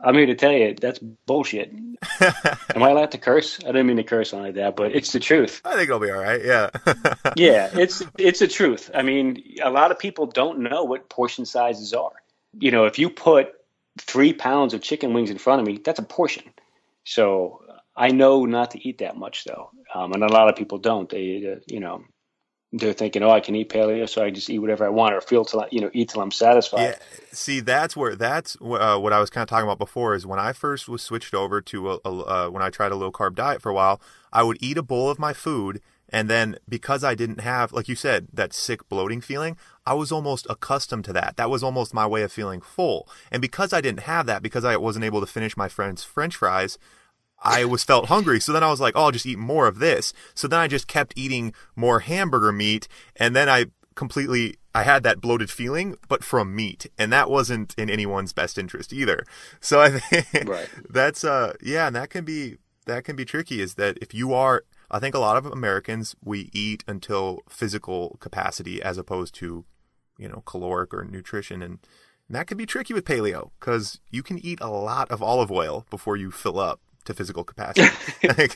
[0.00, 1.72] I'm here to tell you that's bullshit.
[2.20, 3.58] Am I allowed to curse?
[3.60, 5.60] I didn't mean to curse on like that, but it's the truth.
[5.64, 6.44] I think I'll be all right.
[6.44, 6.70] Yeah.
[7.36, 8.90] yeah, it's it's the truth.
[8.94, 12.12] I mean, a lot of people don't know what portion sizes are.
[12.58, 13.52] You know, if you put
[13.98, 16.44] three pounds of chicken wings in front of me, that's a portion.
[17.04, 17.62] So
[17.96, 21.08] I know not to eat that much, though, um, and a lot of people don't.
[21.08, 22.04] They, uh, you know,
[22.76, 25.20] they're thinking, oh, I can eat paleo, so I just eat whatever I want or
[25.20, 26.80] feel till I, you know eat till I'm satisfied.
[26.82, 26.94] Yeah,
[27.30, 30.14] see, that's where that's uh, what I was kind of talking about before.
[30.14, 32.96] Is when I first was switched over to a, a uh, when I tried a
[32.96, 34.00] low carb diet for a while,
[34.32, 37.88] I would eat a bowl of my food, and then because I didn't have, like
[37.88, 39.56] you said, that sick bloating feeling,
[39.86, 41.36] I was almost accustomed to that.
[41.36, 44.64] That was almost my way of feeling full, and because I didn't have that, because
[44.64, 46.76] I wasn't able to finish my friend's French fries,
[47.44, 48.40] I was felt hungry.
[48.40, 50.12] So then I was like, oh, I'll just eat more of this.
[50.34, 52.88] So then I just kept eating more hamburger meat.
[53.16, 56.86] And then I completely, I had that bloated feeling, but from meat.
[56.98, 59.24] And that wasn't in anyone's best interest either.
[59.60, 60.68] So I think right.
[60.88, 64.32] that's, uh, yeah, and that can be, that can be tricky is that if you
[64.32, 69.64] are, I think a lot of Americans, we eat until physical capacity as opposed to,
[70.18, 71.62] you know, caloric or nutrition.
[71.62, 71.78] And,
[72.28, 75.50] and that can be tricky with paleo because you can eat a lot of olive
[75.50, 77.88] oil before you fill up to physical capacity.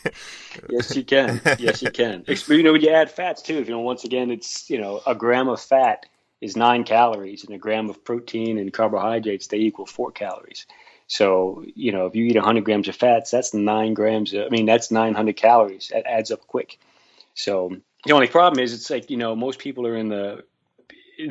[0.69, 1.41] yes, you can.
[1.59, 2.25] Yes, you can.
[2.27, 5.15] You know, when you add fats too, you know, once again, it's you know, a
[5.15, 6.07] gram of fat
[6.41, 10.67] is nine calories, and a gram of protein and carbohydrates they equal four calories.
[11.07, 14.33] So you know, if you eat 100 grams of fats, that's nine grams.
[14.35, 15.89] Of, I mean, that's 900 calories.
[15.93, 16.79] That adds up quick.
[17.35, 20.45] So the only problem is, it's like you know, most people are in the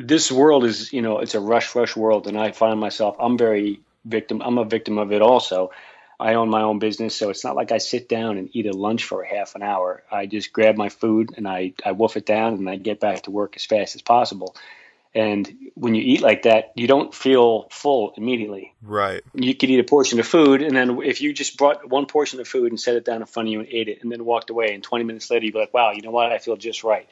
[0.00, 3.38] this world is you know, it's a rush, rush world, and I find myself, I'm
[3.38, 4.42] very victim.
[4.42, 5.70] I'm a victim of it also
[6.20, 8.72] I own my own business, so it's not like I sit down and eat a
[8.72, 10.02] lunch for a half an hour.
[10.10, 13.22] I just grab my food and I, I wolf it down and I get back
[13.22, 14.56] to work as fast as possible.
[15.14, 18.74] And when you eat like that, you don't feel full immediately.
[18.82, 19.22] Right.
[19.34, 22.40] You could eat a portion of food, and then if you just brought one portion
[22.40, 24.24] of food and set it down in front of you and ate it, and then
[24.24, 26.30] walked away, and 20 minutes later, you'd be like, wow, you know what?
[26.30, 27.08] I feel just right.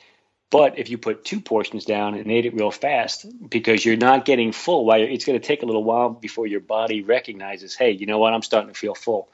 [0.51, 4.25] But if you put two portions down and ate it real fast, because you're not
[4.25, 7.91] getting full, while it's going to take a little while before your body recognizes, hey,
[7.91, 9.29] you know what, I'm starting to feel full.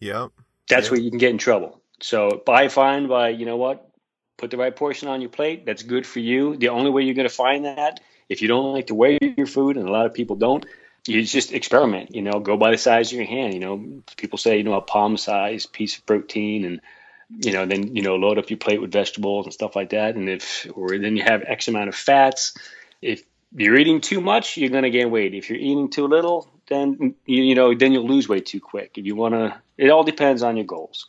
[0.00, 0.30] Yep.
[0.68, 0.92] That's yep.
[0.92, 1.80] where you can get in trouble.
[2.00, 3.90] So buy fine by, you know what,
[4.36, 5.64] put the right portion on your plate.
[5.64, 6.56] That's good for you.
[6.56, 9.46] The only way you're going to find that, if you don't like to weigh your
[9.46, 10.66] food, and a lot of people don't,
[11.06, 12.14] you just experiment.
[12.14, 13.54] You know, go by the size of your hand.
[13.54, 16.82] You know, people say, you know, a palm size piece of protein and
[17.30, 20.16] you know, then you know, load up your plate with vegetables and stuff like that.
[20.16, 22.56] And if or then you have X amount of fats.
[23.02, 23.22] If
[23.54, 25.34] you're eating too much, you're going to gain weight.
[25.34, 28.98] If you're eating too little, then you, you know, then you'll lose weight too quick.
[28.98, 31.06] If you want to, it all depends on your goals.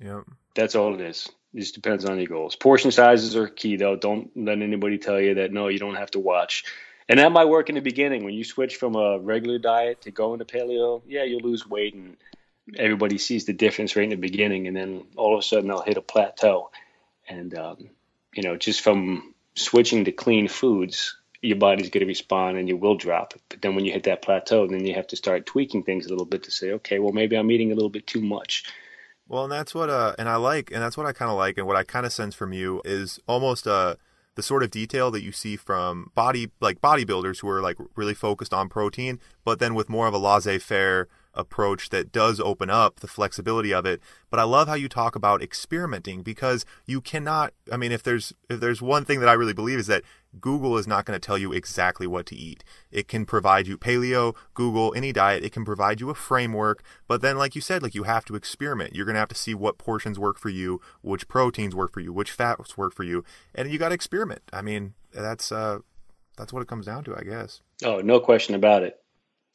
[0.00, 0.24] Yep.
[0.54, 1.28] That's all it is.
[1.54, 2.56] It just depends on your goals.
[2.56, 3.96] Portion sizes are key, though.
[3.96, 6.64] Don't let anybody tell you that no, you don't have to watch.
[7.08, 10.10] And that might work in the beginning when you switch from a regular diet to
[10.10, 11.02] go into paleo.
[11.06, 12.16] Yeah, you'll lose weight and
[12.76, 15.82] everybody sees the difference right in the beginning, and then all of a sudden they'll
[15.82, 16.70] hit a plateau.
[17.28, 17.90] And um,
[18.34, 22.76] you know, just from switching to clean foods, your body's going to respond and you
[22.76, 23.34] will drop.
[23.48, 26.10] But then when you hit that plateau, then you have to start tweaking things a
[26.10, 28.64] little bit to say, okay, well maybe I'm eating a little bit too much.
[29.28, 31.58] Well, and that's what uh, and I like, and that's what I kind of like,
[31.58, 33.96] and what I kind of sense from you is almost uh
[34.34, 38.14] the sort of detail that you see from body like bodybuilders who are like really
[38.14, 43.00] focused on protein, but then with more of a laissez-faire approach that does open up
[43.00, 44.00] the flexibility of it.
[44.30, 48.32] But I love how you talk about experimenting because you cannot I mean if there's
[48.48, 50.02] if there's one thing that I really believe is that
[50.40, 52.64] Google is not going to tell you exactly what to eat.
[52.90, 57.20] It can provide you paleo, Google, any diet, it can provide you a framework, but
[57.20, 58.94] then like you said, like you have to experiment.
[58.94, 62.00] You're going to have to see what portions work for you, which proteins work for
[62.00, 63.24] you, which fats work for you,
[63.54, 64.42] and you got to experiment.
[64.52, 65.80] I mean, that's uh
[66.36, 67.60] that's what it comes down to, I guess.
[67.84, 69.01] Oh, no question about it.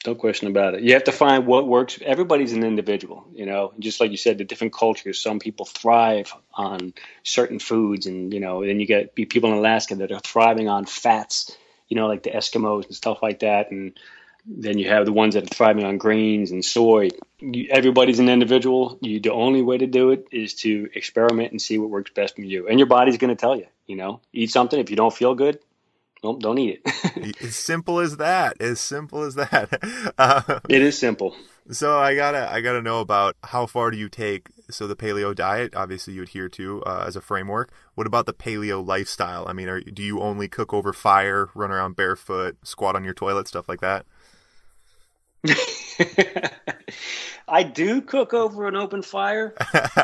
[0.05, 0.83] No question about it.
[0.83, 1.99] You have to find what works.
[2.01, 3.73] Everybody's an individual, you know.
[3.79, 5.19] Just like you said, the different cultures.
[5.19, 6.93] Some people thrive on
[7.23, 10.85] certain foods, and you know, then you get people in Alaska that are thriving on
[10.85, 13.71] fats, you know, like the Eskimos and stuff like that.
[13.71, 13.99] And
[14.45, 17.09] then you have the ones that are thriving on grains and soy.
[17.39, 18.97] You, everybody's an individual.
[19.01, 22.35] You, the only way to do it is to experiment and see what works best
[22.35, 22.67] for you.
[22.67, 23.65] And your body's going to tell you.
[23.87, 24.79] You know, eat something.
[24.79, 25.59] If you don't feel good,
[26.23, 27.37] Nope, don't eat it.
[27.41, 28.59] as simple as that.
[28.59, 29.79] As simple as that.
[30.17, 31.35] Uh, it is simple.
[31.69, 34.47] So I gotta, I gotta know about how far do you take?
[34.69, 37.71] So the paleo diet, obviously you adhere to uh, as a framework.
[37.95, 39.47] What about the paleo lifestyle?
[39.47, 43.13] I mean, are, do you only cook over fire, run around barefoot, squat on your
[43.13, 44.05] toilet, stuff like that?
[47.47, 49.53] I do cook over an open fire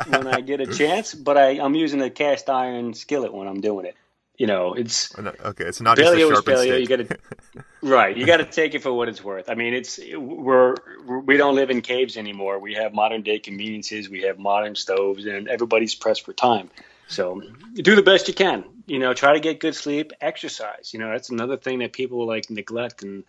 [0.08, 3.60] when I get a chance, but I, I'm using a cast iron skillet when I'm
[3.60, 3.96] doing it
[4.38, 5.66] you know, it's oh, okay.
[5.66, 6.80] It's not paleo just a is paleo.
[6.80, 7.18] You got to
[7.84, 8.18] right.
[8.18, 9.50] You got to take it for what it's worth.
[9.50, 10.76] I mean, it's we're
[11.06, 12.60] we don't live in caves anymore.
[12.60, 14.10] We have modern day conveniences.
[14.10, 16.72] We have modern stoves, and everybody's pressed for time.
[17.08, 17.42] So
[17.76, 18.66] do the best you can.
[18.88, 20.94] You know, try to get good sleep, exercise.
[20.94, 23.24] You know, that's another thing that people like neglect, and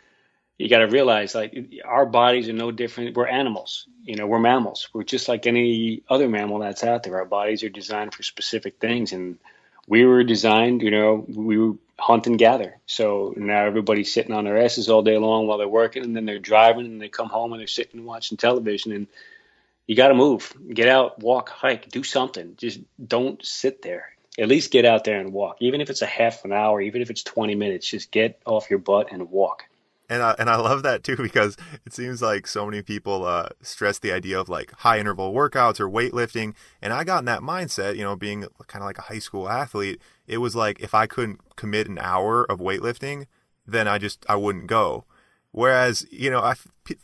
[0.56, 3.14] you got to realize like our bodies are no different.
[3.14, 3.86] We're animals.
[4.04, 4.88] You know, we're mammals.
[4.94, 7.16] We're just like any other mammal that's out there.
[7.16, 9.38] Our bodies are designed for specific things, and
[9.86, 12.76] we were designed, you know, we were hunt and gather.
[12.86, 16.24] So now everybody's sitting on their asses all day long while they're working, and then
[16.24, 18.92] they're driving, and they come home and they're sitting and watching television.
[18.92, 19.06] And
[19.86, 22.54] you got to move, get out, walk, hike, do something.
[22.56, 24.10] Just don't sit there.
[24.38, 27.02] At least get out there and walk, even if it's a half an hour, even
[27.02, 27.88] if it's 20 minutes.
[27.88, 29.64] Just get off your butt and walk
[30.08, 33.48] and I, and I love that too because it seems like so many people uh,
[33.62, 37.40] stress the idea of like high interval workouts or weightlifting, and I got in that
[37.40, 37.96] mindset.
[37.96, 41.06] You know, being kind of like a high school athlete, it was like if I
[41.06, 43.26] couldn't commit an hour of weightlifting,
[43.66, 45.04] then I just I wouldn't go.
[45.50, 46.54] Whereas you know I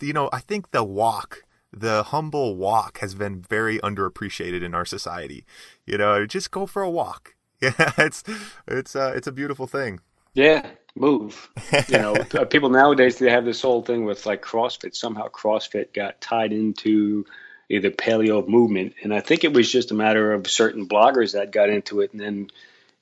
[0.01, 4.84] you know I think the walk the humble walk has been very underappreciated in our
[4.84, 5.44] society.
[5.86, 7.34] You know, just go for a walk.
[7.62, 8.24] Yeah, it's
[8.66, 10.01] it's uh, it's a beautiful thing.
[10.32, 11.51] Yeah, move.
[11.88, 14.95] You know, uh, people nowadays they have this whole thing with like CrossFit.
[14.95, 17.24] Somehow CrossFit got tied into
[17.68, 21.53] the paleo movement, and I think it was just a matter of certain bloggers that
[21.53, 22.51] got into it, and then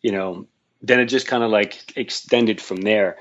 [0.02, 0.46] you know,
[0.82, 3.16] then it just kind of like extended from there.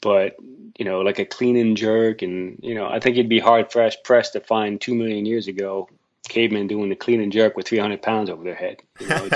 [0.00, 0.36] But
[0.78, 3.70] you know, like a clean and jerk, and you know, I think it'd be hard
[3.70, 5.88] pressed to find two million years ago
[6.28, 8.82] cavemen doing the clean and jerk with 300 pounds over their head.
[9.00, 9.28] You know,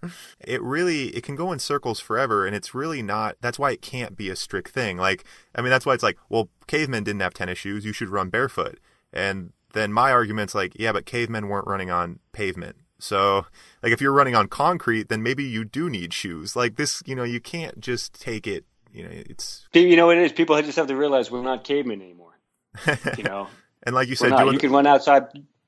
[0.40, 3.36] it really it can go in circles forever, and it's really not.
[3.40, 4.96] That's why it can't be a strict thing.
[4.96, 7.84] Like, I mean, that's why it's like, well, cavemen didn't have tennis shoes.
[7.84, 8.80] You should run barefoot.
[9.12, 12.76] And then my argument's like, yeah, but cavemen weren't running on pavement.
[12.98, 13.46] So,
[13.82, 16.56] like, if you're running on concrete, then maybe you do need shoes.
[16.56, 18.64] Like this, you know, you can't just take it.
[18.92, 20.32] You know, it's you know it is.
[20.32, 22.38] People just have to realize we're not cavemen anymore.
[23.18, 23.48] You know.
[23.82, 25.26] and like you said, you can run outside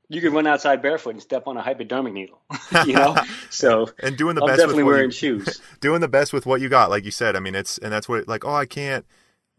[0.09, 2.41] you could run outside barefoot and step on a hypodermic needle,
[2.87, 3.17] you know.
[3.51, 5.61] So and doing the I'm best, definitely with wearing you, shoes.
[5.81, 7.37] Doing the best with what you got, like you said.
[7.37, 9.05] I mean, it's and that's what like oh I can't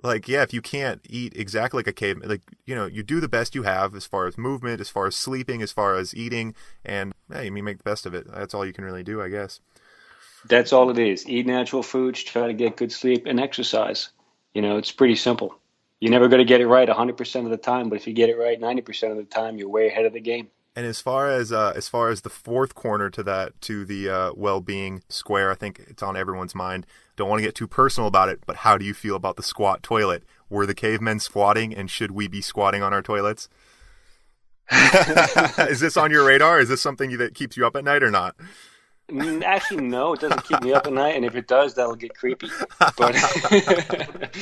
[0.04, 3.20] like yeah if you can't eat exactly like a caveman like you know you do
[3.20, 6.16] the best you have as far as movement, as far as sleeping, as far as
[6.16, 6.54] eating,
[6.86, 8.28] and hey, you make the best of it.
[8.32, 9.60] That's all you can really do, I guess.
[10.48, 11.28] That's all it is.
[11.28, 14.10] Eat natural foods, try to get good sleep, and exercise.
[14.54, 15.60] You know, it's pretty simple
[16.00, 18.30] you're never going to get it right 100% of the time, but if you get
[18.30, 20.50] it right 90% of the time, you're way ahead of the game.
[20.76, 24.08] And as far as uh, as far as the fourth corner to that to the
[24.10, 26.86] uh, well-being square, I think it's on everyone's mind.
[27.16, 29.44] Don't want to get too personal about it, but how do you feel about the
[29.44, 30.24] squat toilet?
[30.52, 33.50] Were the cavemen squatting, and should we be squatting on our toilets?
[34.72, 36.60] is this on your radar?
[36.60, 38.36] Is this something that keeps you up at night or not?
[39.10, 41.96] Mm, actually, no, it doesn't keep me up at night, and if it does, that'll
[41.96, 42.50] get creepy.
[42.98, 43.16] But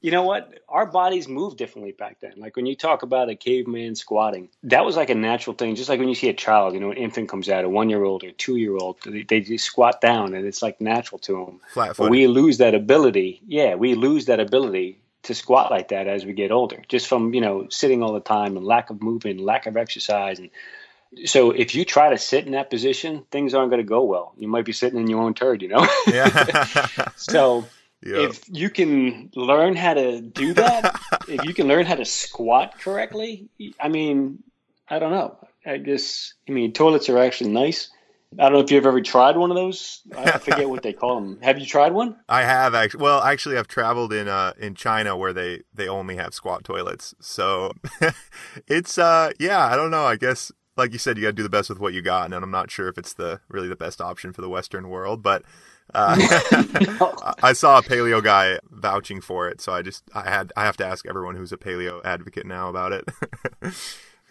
[0.00, 0.60] you know what?
[0.68, 2.34] Our bodies move differently back then.
[2.36, 5.74] Like when you talk about a caveman squatting, that was like a natural thing.
[5.74, 8.24] Just like when you see a child, you know, an infant comes out, a one-year-old
[8.24, 11.60] or two-year-old, they, they just squat down, and it's like natural to them.
[11.68, 13.40] Flat But we lose that ability.
[13.46, 17.34] Yeah, we lose that ability to squat like that as we get older, just from
[17.34, 20.50] you know sitting all the time and lack of movement, lack of exercise, and
[21.24, 24.34] so if you try to sit in that position, things aren't going to go well.
[24.36, 25.86] You might be sitting in your own turd, you know.
[26.06, 27.08] Yeah.
[27.16, 27.64] so
[28.02, 28.30] Yep.
[28.30, 32.78] if you can learn how to do that, if you can learn how to squat
[32.78, 33.48] correctly,
[33.80, 34.42] I mean,
[34.88, 35.38] I don't know.
[35.66, 37.90] I guess I mean toilets are actually nice.
[38.38, 40.02] I don't know if you've ever tried one of those.
[40.16, 41.38] I forget what they call them.
[41.42, 42.16] Have you tried one?
[42.28, 43.02] I have actually.
[43.02, 47.14] Well, actually, I've traveled in uh in China where they they only have squat toilets.
[47.20, 47.72] So
[48.66, 50.04] it's uh yeah, I don't know.
[50.04, 52.26] I guess like you said, you got to do the best with what you got,
[52.26, 55.22] and I'm not sure if it's the really the best option for the Western world,
[55.22, 55.42] but.
[55.94, 56.16] Uh,
[57.42, 60.76] I saw a paleo guy vouching for it, so I just I had I have
[60.78, 63.08] to ask everyone who's a paleo advocate now about it.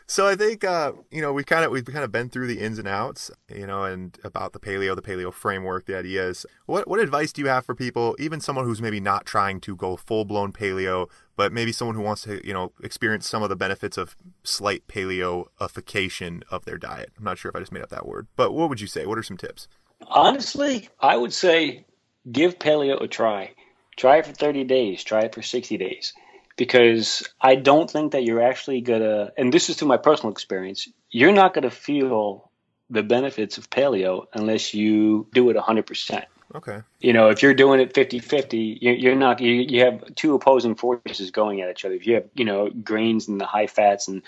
[0.07, 2.59] so I think uh, you know we kind of we've kind of been through the
[2.59, 6.45] ins and outs, you know, and about the paleo, the paleo framework, the ideas.
[6.65, 9.75] What what advice do you have for people, even someone who's maybe not trying to
[9.75, 13.49] go full blown paleo, but maybe someone who wants to you know experience some of
[13.49, 17.13] the benefits of slight paleoification of their diet?
[17.17, 19.05] I'm not sure if I just made up that word, but what would you say?
[19.05, 19.69] What are some tips?
[20.07, 21.85] Honestly, I would say
[22.31, 23.53] give paleo a try.
[23.95, 26.13] Try it for 30 days, try it for 60 days.
[26.57, 30.31] Because I don't think that you're actually going to, and this is through my personal
[30.31, 32.49] experience, you're not going to feel
[32.89, 36.25] the benefits of paleo unless you do it 100%.
[36.53, 36.79] Okay.
[37.01, 40.75] You know, if you're doing it 50 50, you're not, you, you have two opposing
[40.75, 41.95] forces going at each other.
[41.95, 44.21] If you have, you know, grains and the high fats, and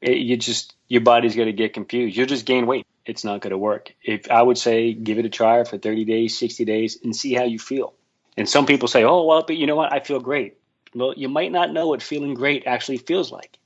[0.00, 2.16] it, you just, your body's going to get confused.
[2.16, 2.86] You'll just gain weight.
[3.06, 3.94] It's not going to work.
[4.02, 7.32] If I would say give it a try for 30 days, 60 days, and see
[7.34, 7.94] how you feel.
[8.36, 9.92] And some people say, oh, well, but you know what?
[9.92, 10.58] I feel great.
[10.94, 13.58] Well, you might not know what feeling great actually feels like.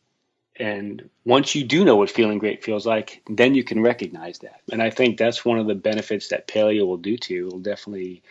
[0.57, 4.61] And once you do know what feeling great feels like, then you can recognize that.
[4.71, 7.47] And I think that's one of the benefits that paleo will do to you.
[7.47, 8.23] It will definitely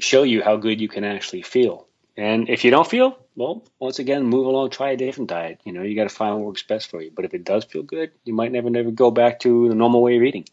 [0.00, 1.86] show you how good you can actually feel.
[2.16, 5.60] And if you don't feel, well, once again, move along, try a different diet.
[5.64, 7.10] You know, you got to find what works best for you.
[7.14, 10.02] But if it does feel good, you might never, never go back to the normal
[10.02, 10.46] way of eating.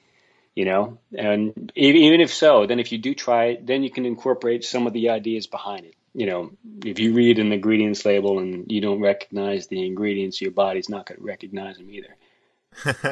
[0.56, 4.06] You know, and even if so, then if you do try it, then you can
[4.06, 5.96] incorporate some of the ideas behind it.
[6.14, 6.52] You know,
[6.84, 11.06] if you read an ingredients label and you don't recognize the ingredients, your body's not
[11.06, 12.16] going to recognize them either.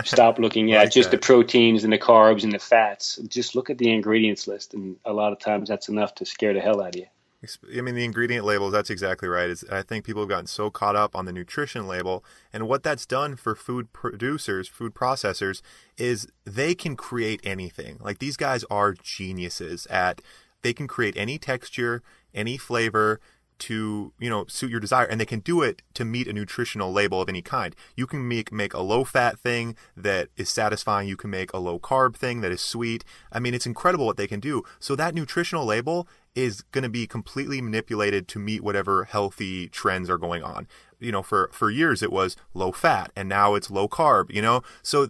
[0.04, 1.22] Stop looking at Like just that.
[1.22, 3.18] the proteins and the carbs and the fats.
[3.28, 6.54] Just look at the ingredients list, and a lot of times that's enough to scare
[6.54, 7.08] the hell out of you.
[7.44, 9.50] I mean, the ingredient labels, that's exactly right.
[9.50, 12.26] Is I think people have gotten so caught up on the nutrition label.
[12.52, 15.62] And what that's done for food producers, food processors,
[15.98, 18.00] is they can create anything.
[18.02, 20.22] Like these guys are geniuses at,
[20.64, 22.02] they can create any texture,
[22.34, 23.20] any flavor
[23.60, 25.05] to, you know, suit your desire.
[25.05, 27.76] And they can do it to meet a nutritional label of any kind.
[27.95, 31.08] You can make, make a low fat thing that is satisfying.
[31.08, 33.03] You can make a low carb thing that is sweet.
[33.32, 34.64] I mean, it's incredible what they can do.
[34.80, 40.10] So that nutritional label is going to be completely manipulated to meet whatever healthy trends
[40.10, 40.68] are going on.
[40.99, 44.41] You know, for for years it was low fat and now it's low carb, you
[44.41, 44.62] know?
[44.82, 45.10] So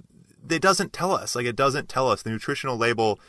[0.50, 1.36] it doesn't tell us.
[1.36, 3.20] Like it doesn't tell us the nutritional label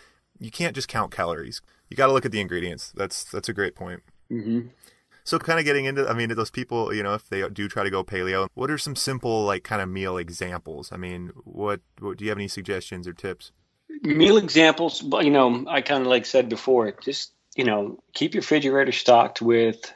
[0.41, 1.61] you can't just count calories.
[1.89, 2.93] You got to look at the ingredients.
[2.95, 4.03] That's that's a great point.
[4.31, 4.69] Mm-hmm.
[5.29, 7.85] So kind of getting into I mean those people, you know, if they do try
[7.85, 10.91] to go paleo, what are some simple like kind of meal examples?
[10.91, 13.53] I mean, what, what do you have any suggestions or tips?
[14.03, 18.43] meal examples you know i kind of like said before just you know keep your
[18.43, 19.93] refrigerator stocked with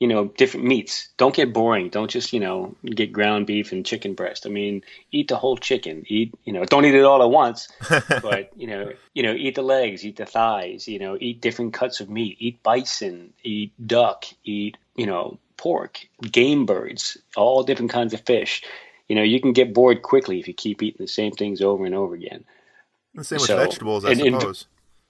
[0.00, 1.08] you know different meats.
[1.18, 1.90] Don't get boring.
[1.90, 4.46] Don't just you know get ground beef and chicken breast.
[4.46, 4.82] I mean
[5.12, 6.04] eat the whole chicken.
[6.08, 7.68] Eat you know don't eat it all at once
[8.22, 11.72] but you know you know eat the legs eat the thighs you know eat different
[11.74, 12.36] cuts of meat.
[12.40, 16.00] Eat bison eat duck eat you know pork
[16.32, 18.62] game birds all different kinds of fish.
[19.06, 21.84] You know you can get bored quickly if you keep eating the same things over
[21.84, 22.44] and over again.
[23.14, 24.66] The same with vegetables, I and- and- suppose.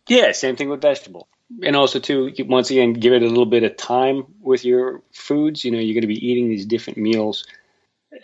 [0.09, 1.29] yeah, same thing with vegetable.
[1.63, 5.65] And also too, once again, give it a little bit of time with your foods.
[5.65, 7.45] You know, you're going to be eating these different meals,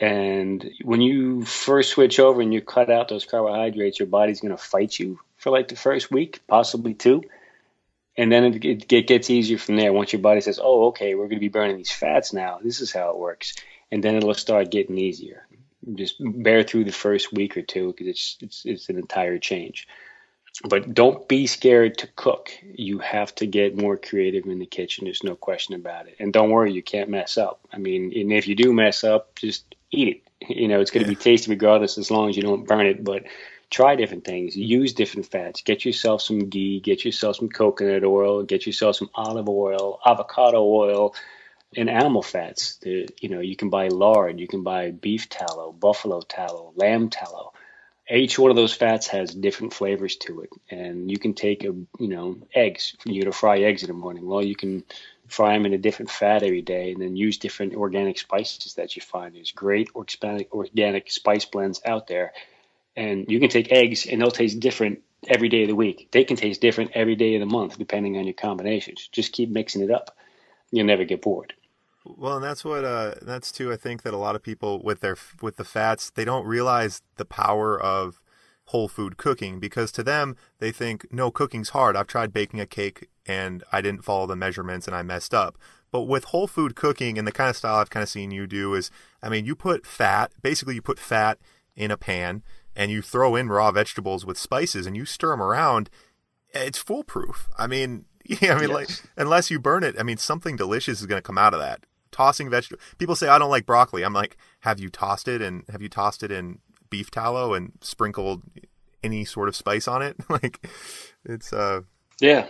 [0.00, 4.56] and when you first switch over and you cut out those carbohydrates, your body's going
[4.56, 7.22] to fight you for like the first week, possibly two,
[8.16, 9.92] and then it, it, gets easier from there.
[9.92, 12.58] Once your body says, "Oh, okay, we're going to be burning these fats now.
[12.62, 13.54] This is how it works,"
[13.92, 15.46] and then it'll start getting easier.
[15.94, 19.86] just bear through the first week or two because it's, it's it's an entire change.
[20.64, 22.50] But don't be scared to cook.
[22.62, 25.04] You have to get more creative in the kitchen.
[25.04, 26.16] There's no question about it.
[26.18, 27.60] And don't worry, you can't mess up.
[27.72, 30.22] I mean, and if you do mess up, just eat it.
[30.48, 31.16] You know, it's going to yeah.
[31.16, 33.04] be tasty regardless, as long as you don't burn it.
[33.04, 33.24] But
[33.70, 34.56] try different things.
[34.56, 35.62] Use different fats.
[35.62, 36.80] Get yourself some ghee.
[36.80, 38.42] Get yourself some coconut oil.
[38.42, 41.14] Get yourself some olive oil, avocado oil
[41.76, 42.76] and animal fats.
[42.76, 47.10] The, you know, you can buy lard, you can buy beef tallow, buffalo tallow, lamb
[47.10, 47.52] tallow.
[48.08, 51.68] Each one of those fats has different flavors to it, and you can take a
[51.68, 52.94] you know eggs.
[53.04, 54.26] You to fry eggs in the morning.
[54.26, 54.84] Well, you can
[55.26, 58.94] fry them in a different fat every day, and then use different organic spices that
[58.94, 59.34] you find.
[59.34, 62.32] There's great organic organic spice blends out there,
[62.94, 66.08] and you can take eggs, and they'll taste different every day of the week.
[66.12, 69.08] They can taste different every day of the month, depending on your combinations.
[69.10, 70.16] Just keep mixing it up
[70.70, 71.54] you'll never get bored.
[72.16, 73.72] Well, and that's what uh, that's too.
[73.72, 77.02] I think that a lot of people with their with the fats, they don't realize
[77.16, 78.20] the power of
[78.66, 81.96] whole food cooking because to them they think no cooking's hard.
[81.96, 85.56] I've tried baking a cake and I didn't follow the measurements and I messed up.
[85.92, 88.46] But with whole food cooking and the kind of style I've kind of seen you
[88.48, 88.90] do is,
[89.22, 91.38] I mean, you put fat, basically you put fat
[91.76, 92.42] in a pan
[92.74, 95.88] and you throw in raw vegetables with spices and you stir them around.
[96.52, 97.48] It's foolproof.
[97.56, 98.06] I mean,
[98.40, 98.74] Yeah, I mean, yes.
[98.74, 101.60] like unless you burn it, I mean, something delicious is going to come out of
[101.60, 101.84] that.
[102.16, 102.80] Tossing vegetable.
[102.96, 104.02] People say I don't like broccoli.
[104.02, 107.72] I'm like, have you tossed it and have you tossed it in beef tallow and
[107.82, 108.42] sprinkled
[109.02, 110.16] any sort of spice on it?
[110.30, 110.66] like,
[111.26, 111.82] it's uh,
[112.18, 112.46] yeah.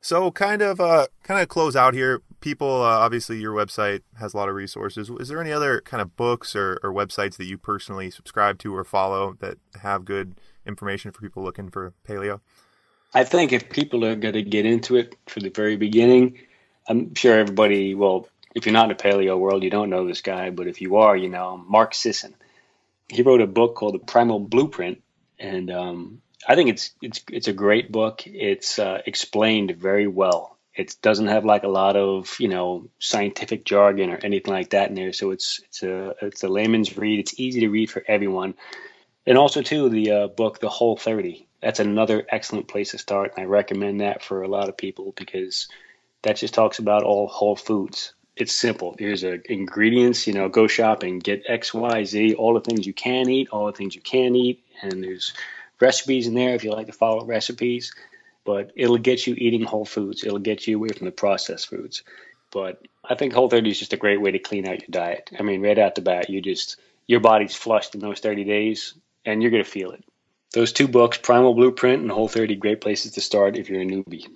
[0.00, 2.22] So kind of uh, kind of close out here.
[2.40, 5.10] People, uh, obviously, your website has a lot of resources.
[5.10, 8.74] Is there any other kind of books or, or websites that you personally subscribe to
[8.74, 12.40] or follow that have good information for people looking for paleo?
[13.12, 16.38] I think if people are going to get into it from the very beginning,
[16.88, 20.22] I'm sure everybody, well, if you're not in the paleo world, you don't know this
[20.22, 22.34] guy, but if you are, you know, Mark Sisson.
[23.08, 25.02] He wrote a book called The Primal Blueprint,
[25.38, 28.22] and um, I think it's it's it's a great book.
[28.24, 30.56] It's uh, explained very well.
[30.74, 34.90] It doesn't have like a lot of you know scientific jargon or anything like that
[34.90, 35.12] in there.
[35.12, 37.18] So it's it's a it's a layman's read.
[37.18, 38.54] It's easy to read for everyone.
[39.26, 43.34] And also too the uh, book The Whole 30 that's another excellent place to start.
[43.36, 45.68] And I recommend that for a lot of people because
[46.22, 48.14] that just talks about all whole foods.
[48.40, 48.96] It's simple.
[48.98, 52.92] Here's a ingredients, you know, go shopping, get X, Y, Z, all the things you
[52.92, 54.64] can eat, all the things you can eat.
[54.82, 55.34] And there's
[55.78, 57.94] recipes in there if you like to follow recipes.
[58.44, 60.24] But it'll get you eating whole foods.
[60.24, 62.02] It'll get you away from the processed foods.
[62.50, 65.30] But I think Whole 30 is just a great way to clean out your diet.
[65.38, 66.76] I mean, right out the bat, you just
[67.06, 70.02] your body's flushed in those 30 days, and you're gonna feel it
[70.52, 73.86] those two books, Primal Blueprint and Whole 30, great places to start if you're a
[73.86, 74.26] newbie.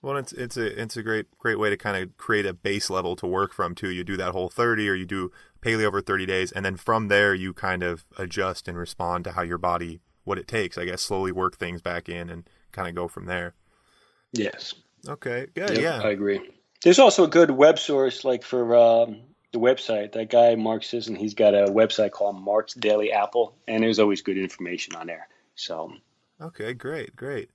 [0.00, 2.88] Well, it's it's a it's a great great way to kind of create a base
[2.88, 3.90] level to work from too.
[3.90, 7.08] You do that whole 30 or you do paleo over 30 days and then from
[7.08, 10.78] there you kind of adjust and respond to how your body what it takes.
[10.78, 13.54] I guess slowly work things back in and kind of go from there.
[14.32, 14.74] Yes.
[15.08, 15.46] Okay.
[15.54, 15.70] Good.
[15.70, 16.00] Yep, yeah.
[16.02, 16.48] I agree.
[16.84, 19.22] There's also a good web source like for um,
[19.52, 20.12] the website.
[20.12, 24.22] That guy Mark Sisson, he's got a website called Mark's Daily Apple, and there's always
[24.22, 25.26] good information on there.
[25.56, 25.92] So.
[26.40, 27.50] Okay, great, great.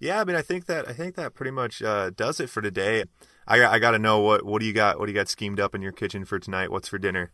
[0.00, 2.62] Yeah, I mean, I think that I think that pretty much uh, does it for
[2.62, 3.04] today.
[3.46, 4.98] I I got to know what what do you got?
[4.98, 6.70] What do you got schemed up in your kitchen for tonight?
[6.70, 7.32] What's for dinner?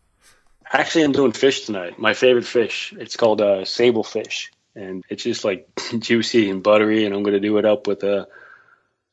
[0.72, 1.98] Actually, I'm doing fish tonight.
[1.98, 2.94] My favorite fish.
[2.98, 7.04] It's called uh, sable fish, and it's just like juicy and buttery.
[7.04, 8.26] And I'm going to do it up with uh,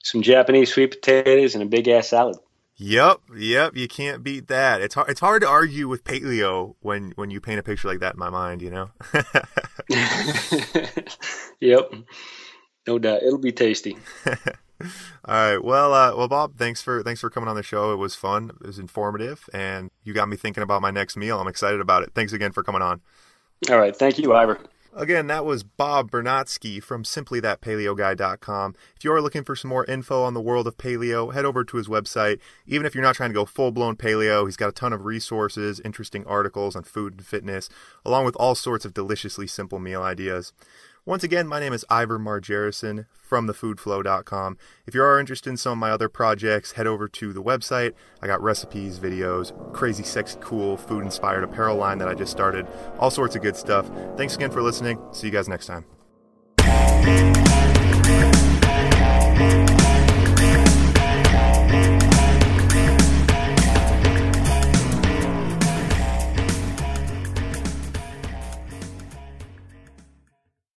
[0.02, 2.38] some Japanese sweet potatoes and a big ass salad.
[2.78, 4.82] Yep, yep, you can't beat that.
[4.82, 5.10] It's hard.
[5.10, 8.20] It's hard to argue with paleo when when you paint a picture like that in
[8.20, 8.62] my mind.
[8.62, 8.90] You know.
[11.60, 11.94] yep,
[12.88, 13.24] no doubt.
[13.24, 13.98] It'll be tasty.
[15.26, 15.64] All right.
[15.64, 17.94] Well, uh, well, Bob, thanks for thanks for coming on the show.
[17.94, 18.52] It was fun.
[18.62, 21.40] It was informative, and you got me thinking about my next meal.
[21.40, 22.12] I'm excited about it.
[22.16, 23.02] Thanks again for coming on.
[23.70, 23.96] All right.
[23.96, 24.60] Thank you, Ivor.
[24.94, 28.76] Again, that was Bob Bernatsky from simplythatpaleoguy.com.
[28.98, 31.64] If you are looking for some more info on the world of paleo, head over
[31.64, 32.40] to his website.
[32.68, 35.06] Even if you're not trying to go full blown paleo, he's got a ton of
[35.06, 37.70] resources, interesting articles on food and fitness,
[38.04, 40.52] along with all sorts of deliciously simple meal ideas.
[41.04, 44.58] Once again, my name is Ivor Margerison from thefoodflow.com.
[44.86, 47.94] If you are interested in some of my other projects, head over to the website.
[48.22, 52.68] I got recipes, videos, crazy, sexy, cool, food inspired apparel line that I just started,
[53.00, 53.90] all sorts of good stuff.
[54.16, 55.00] Thanks again for listening.
[55.12, 55.86] See you guys next time.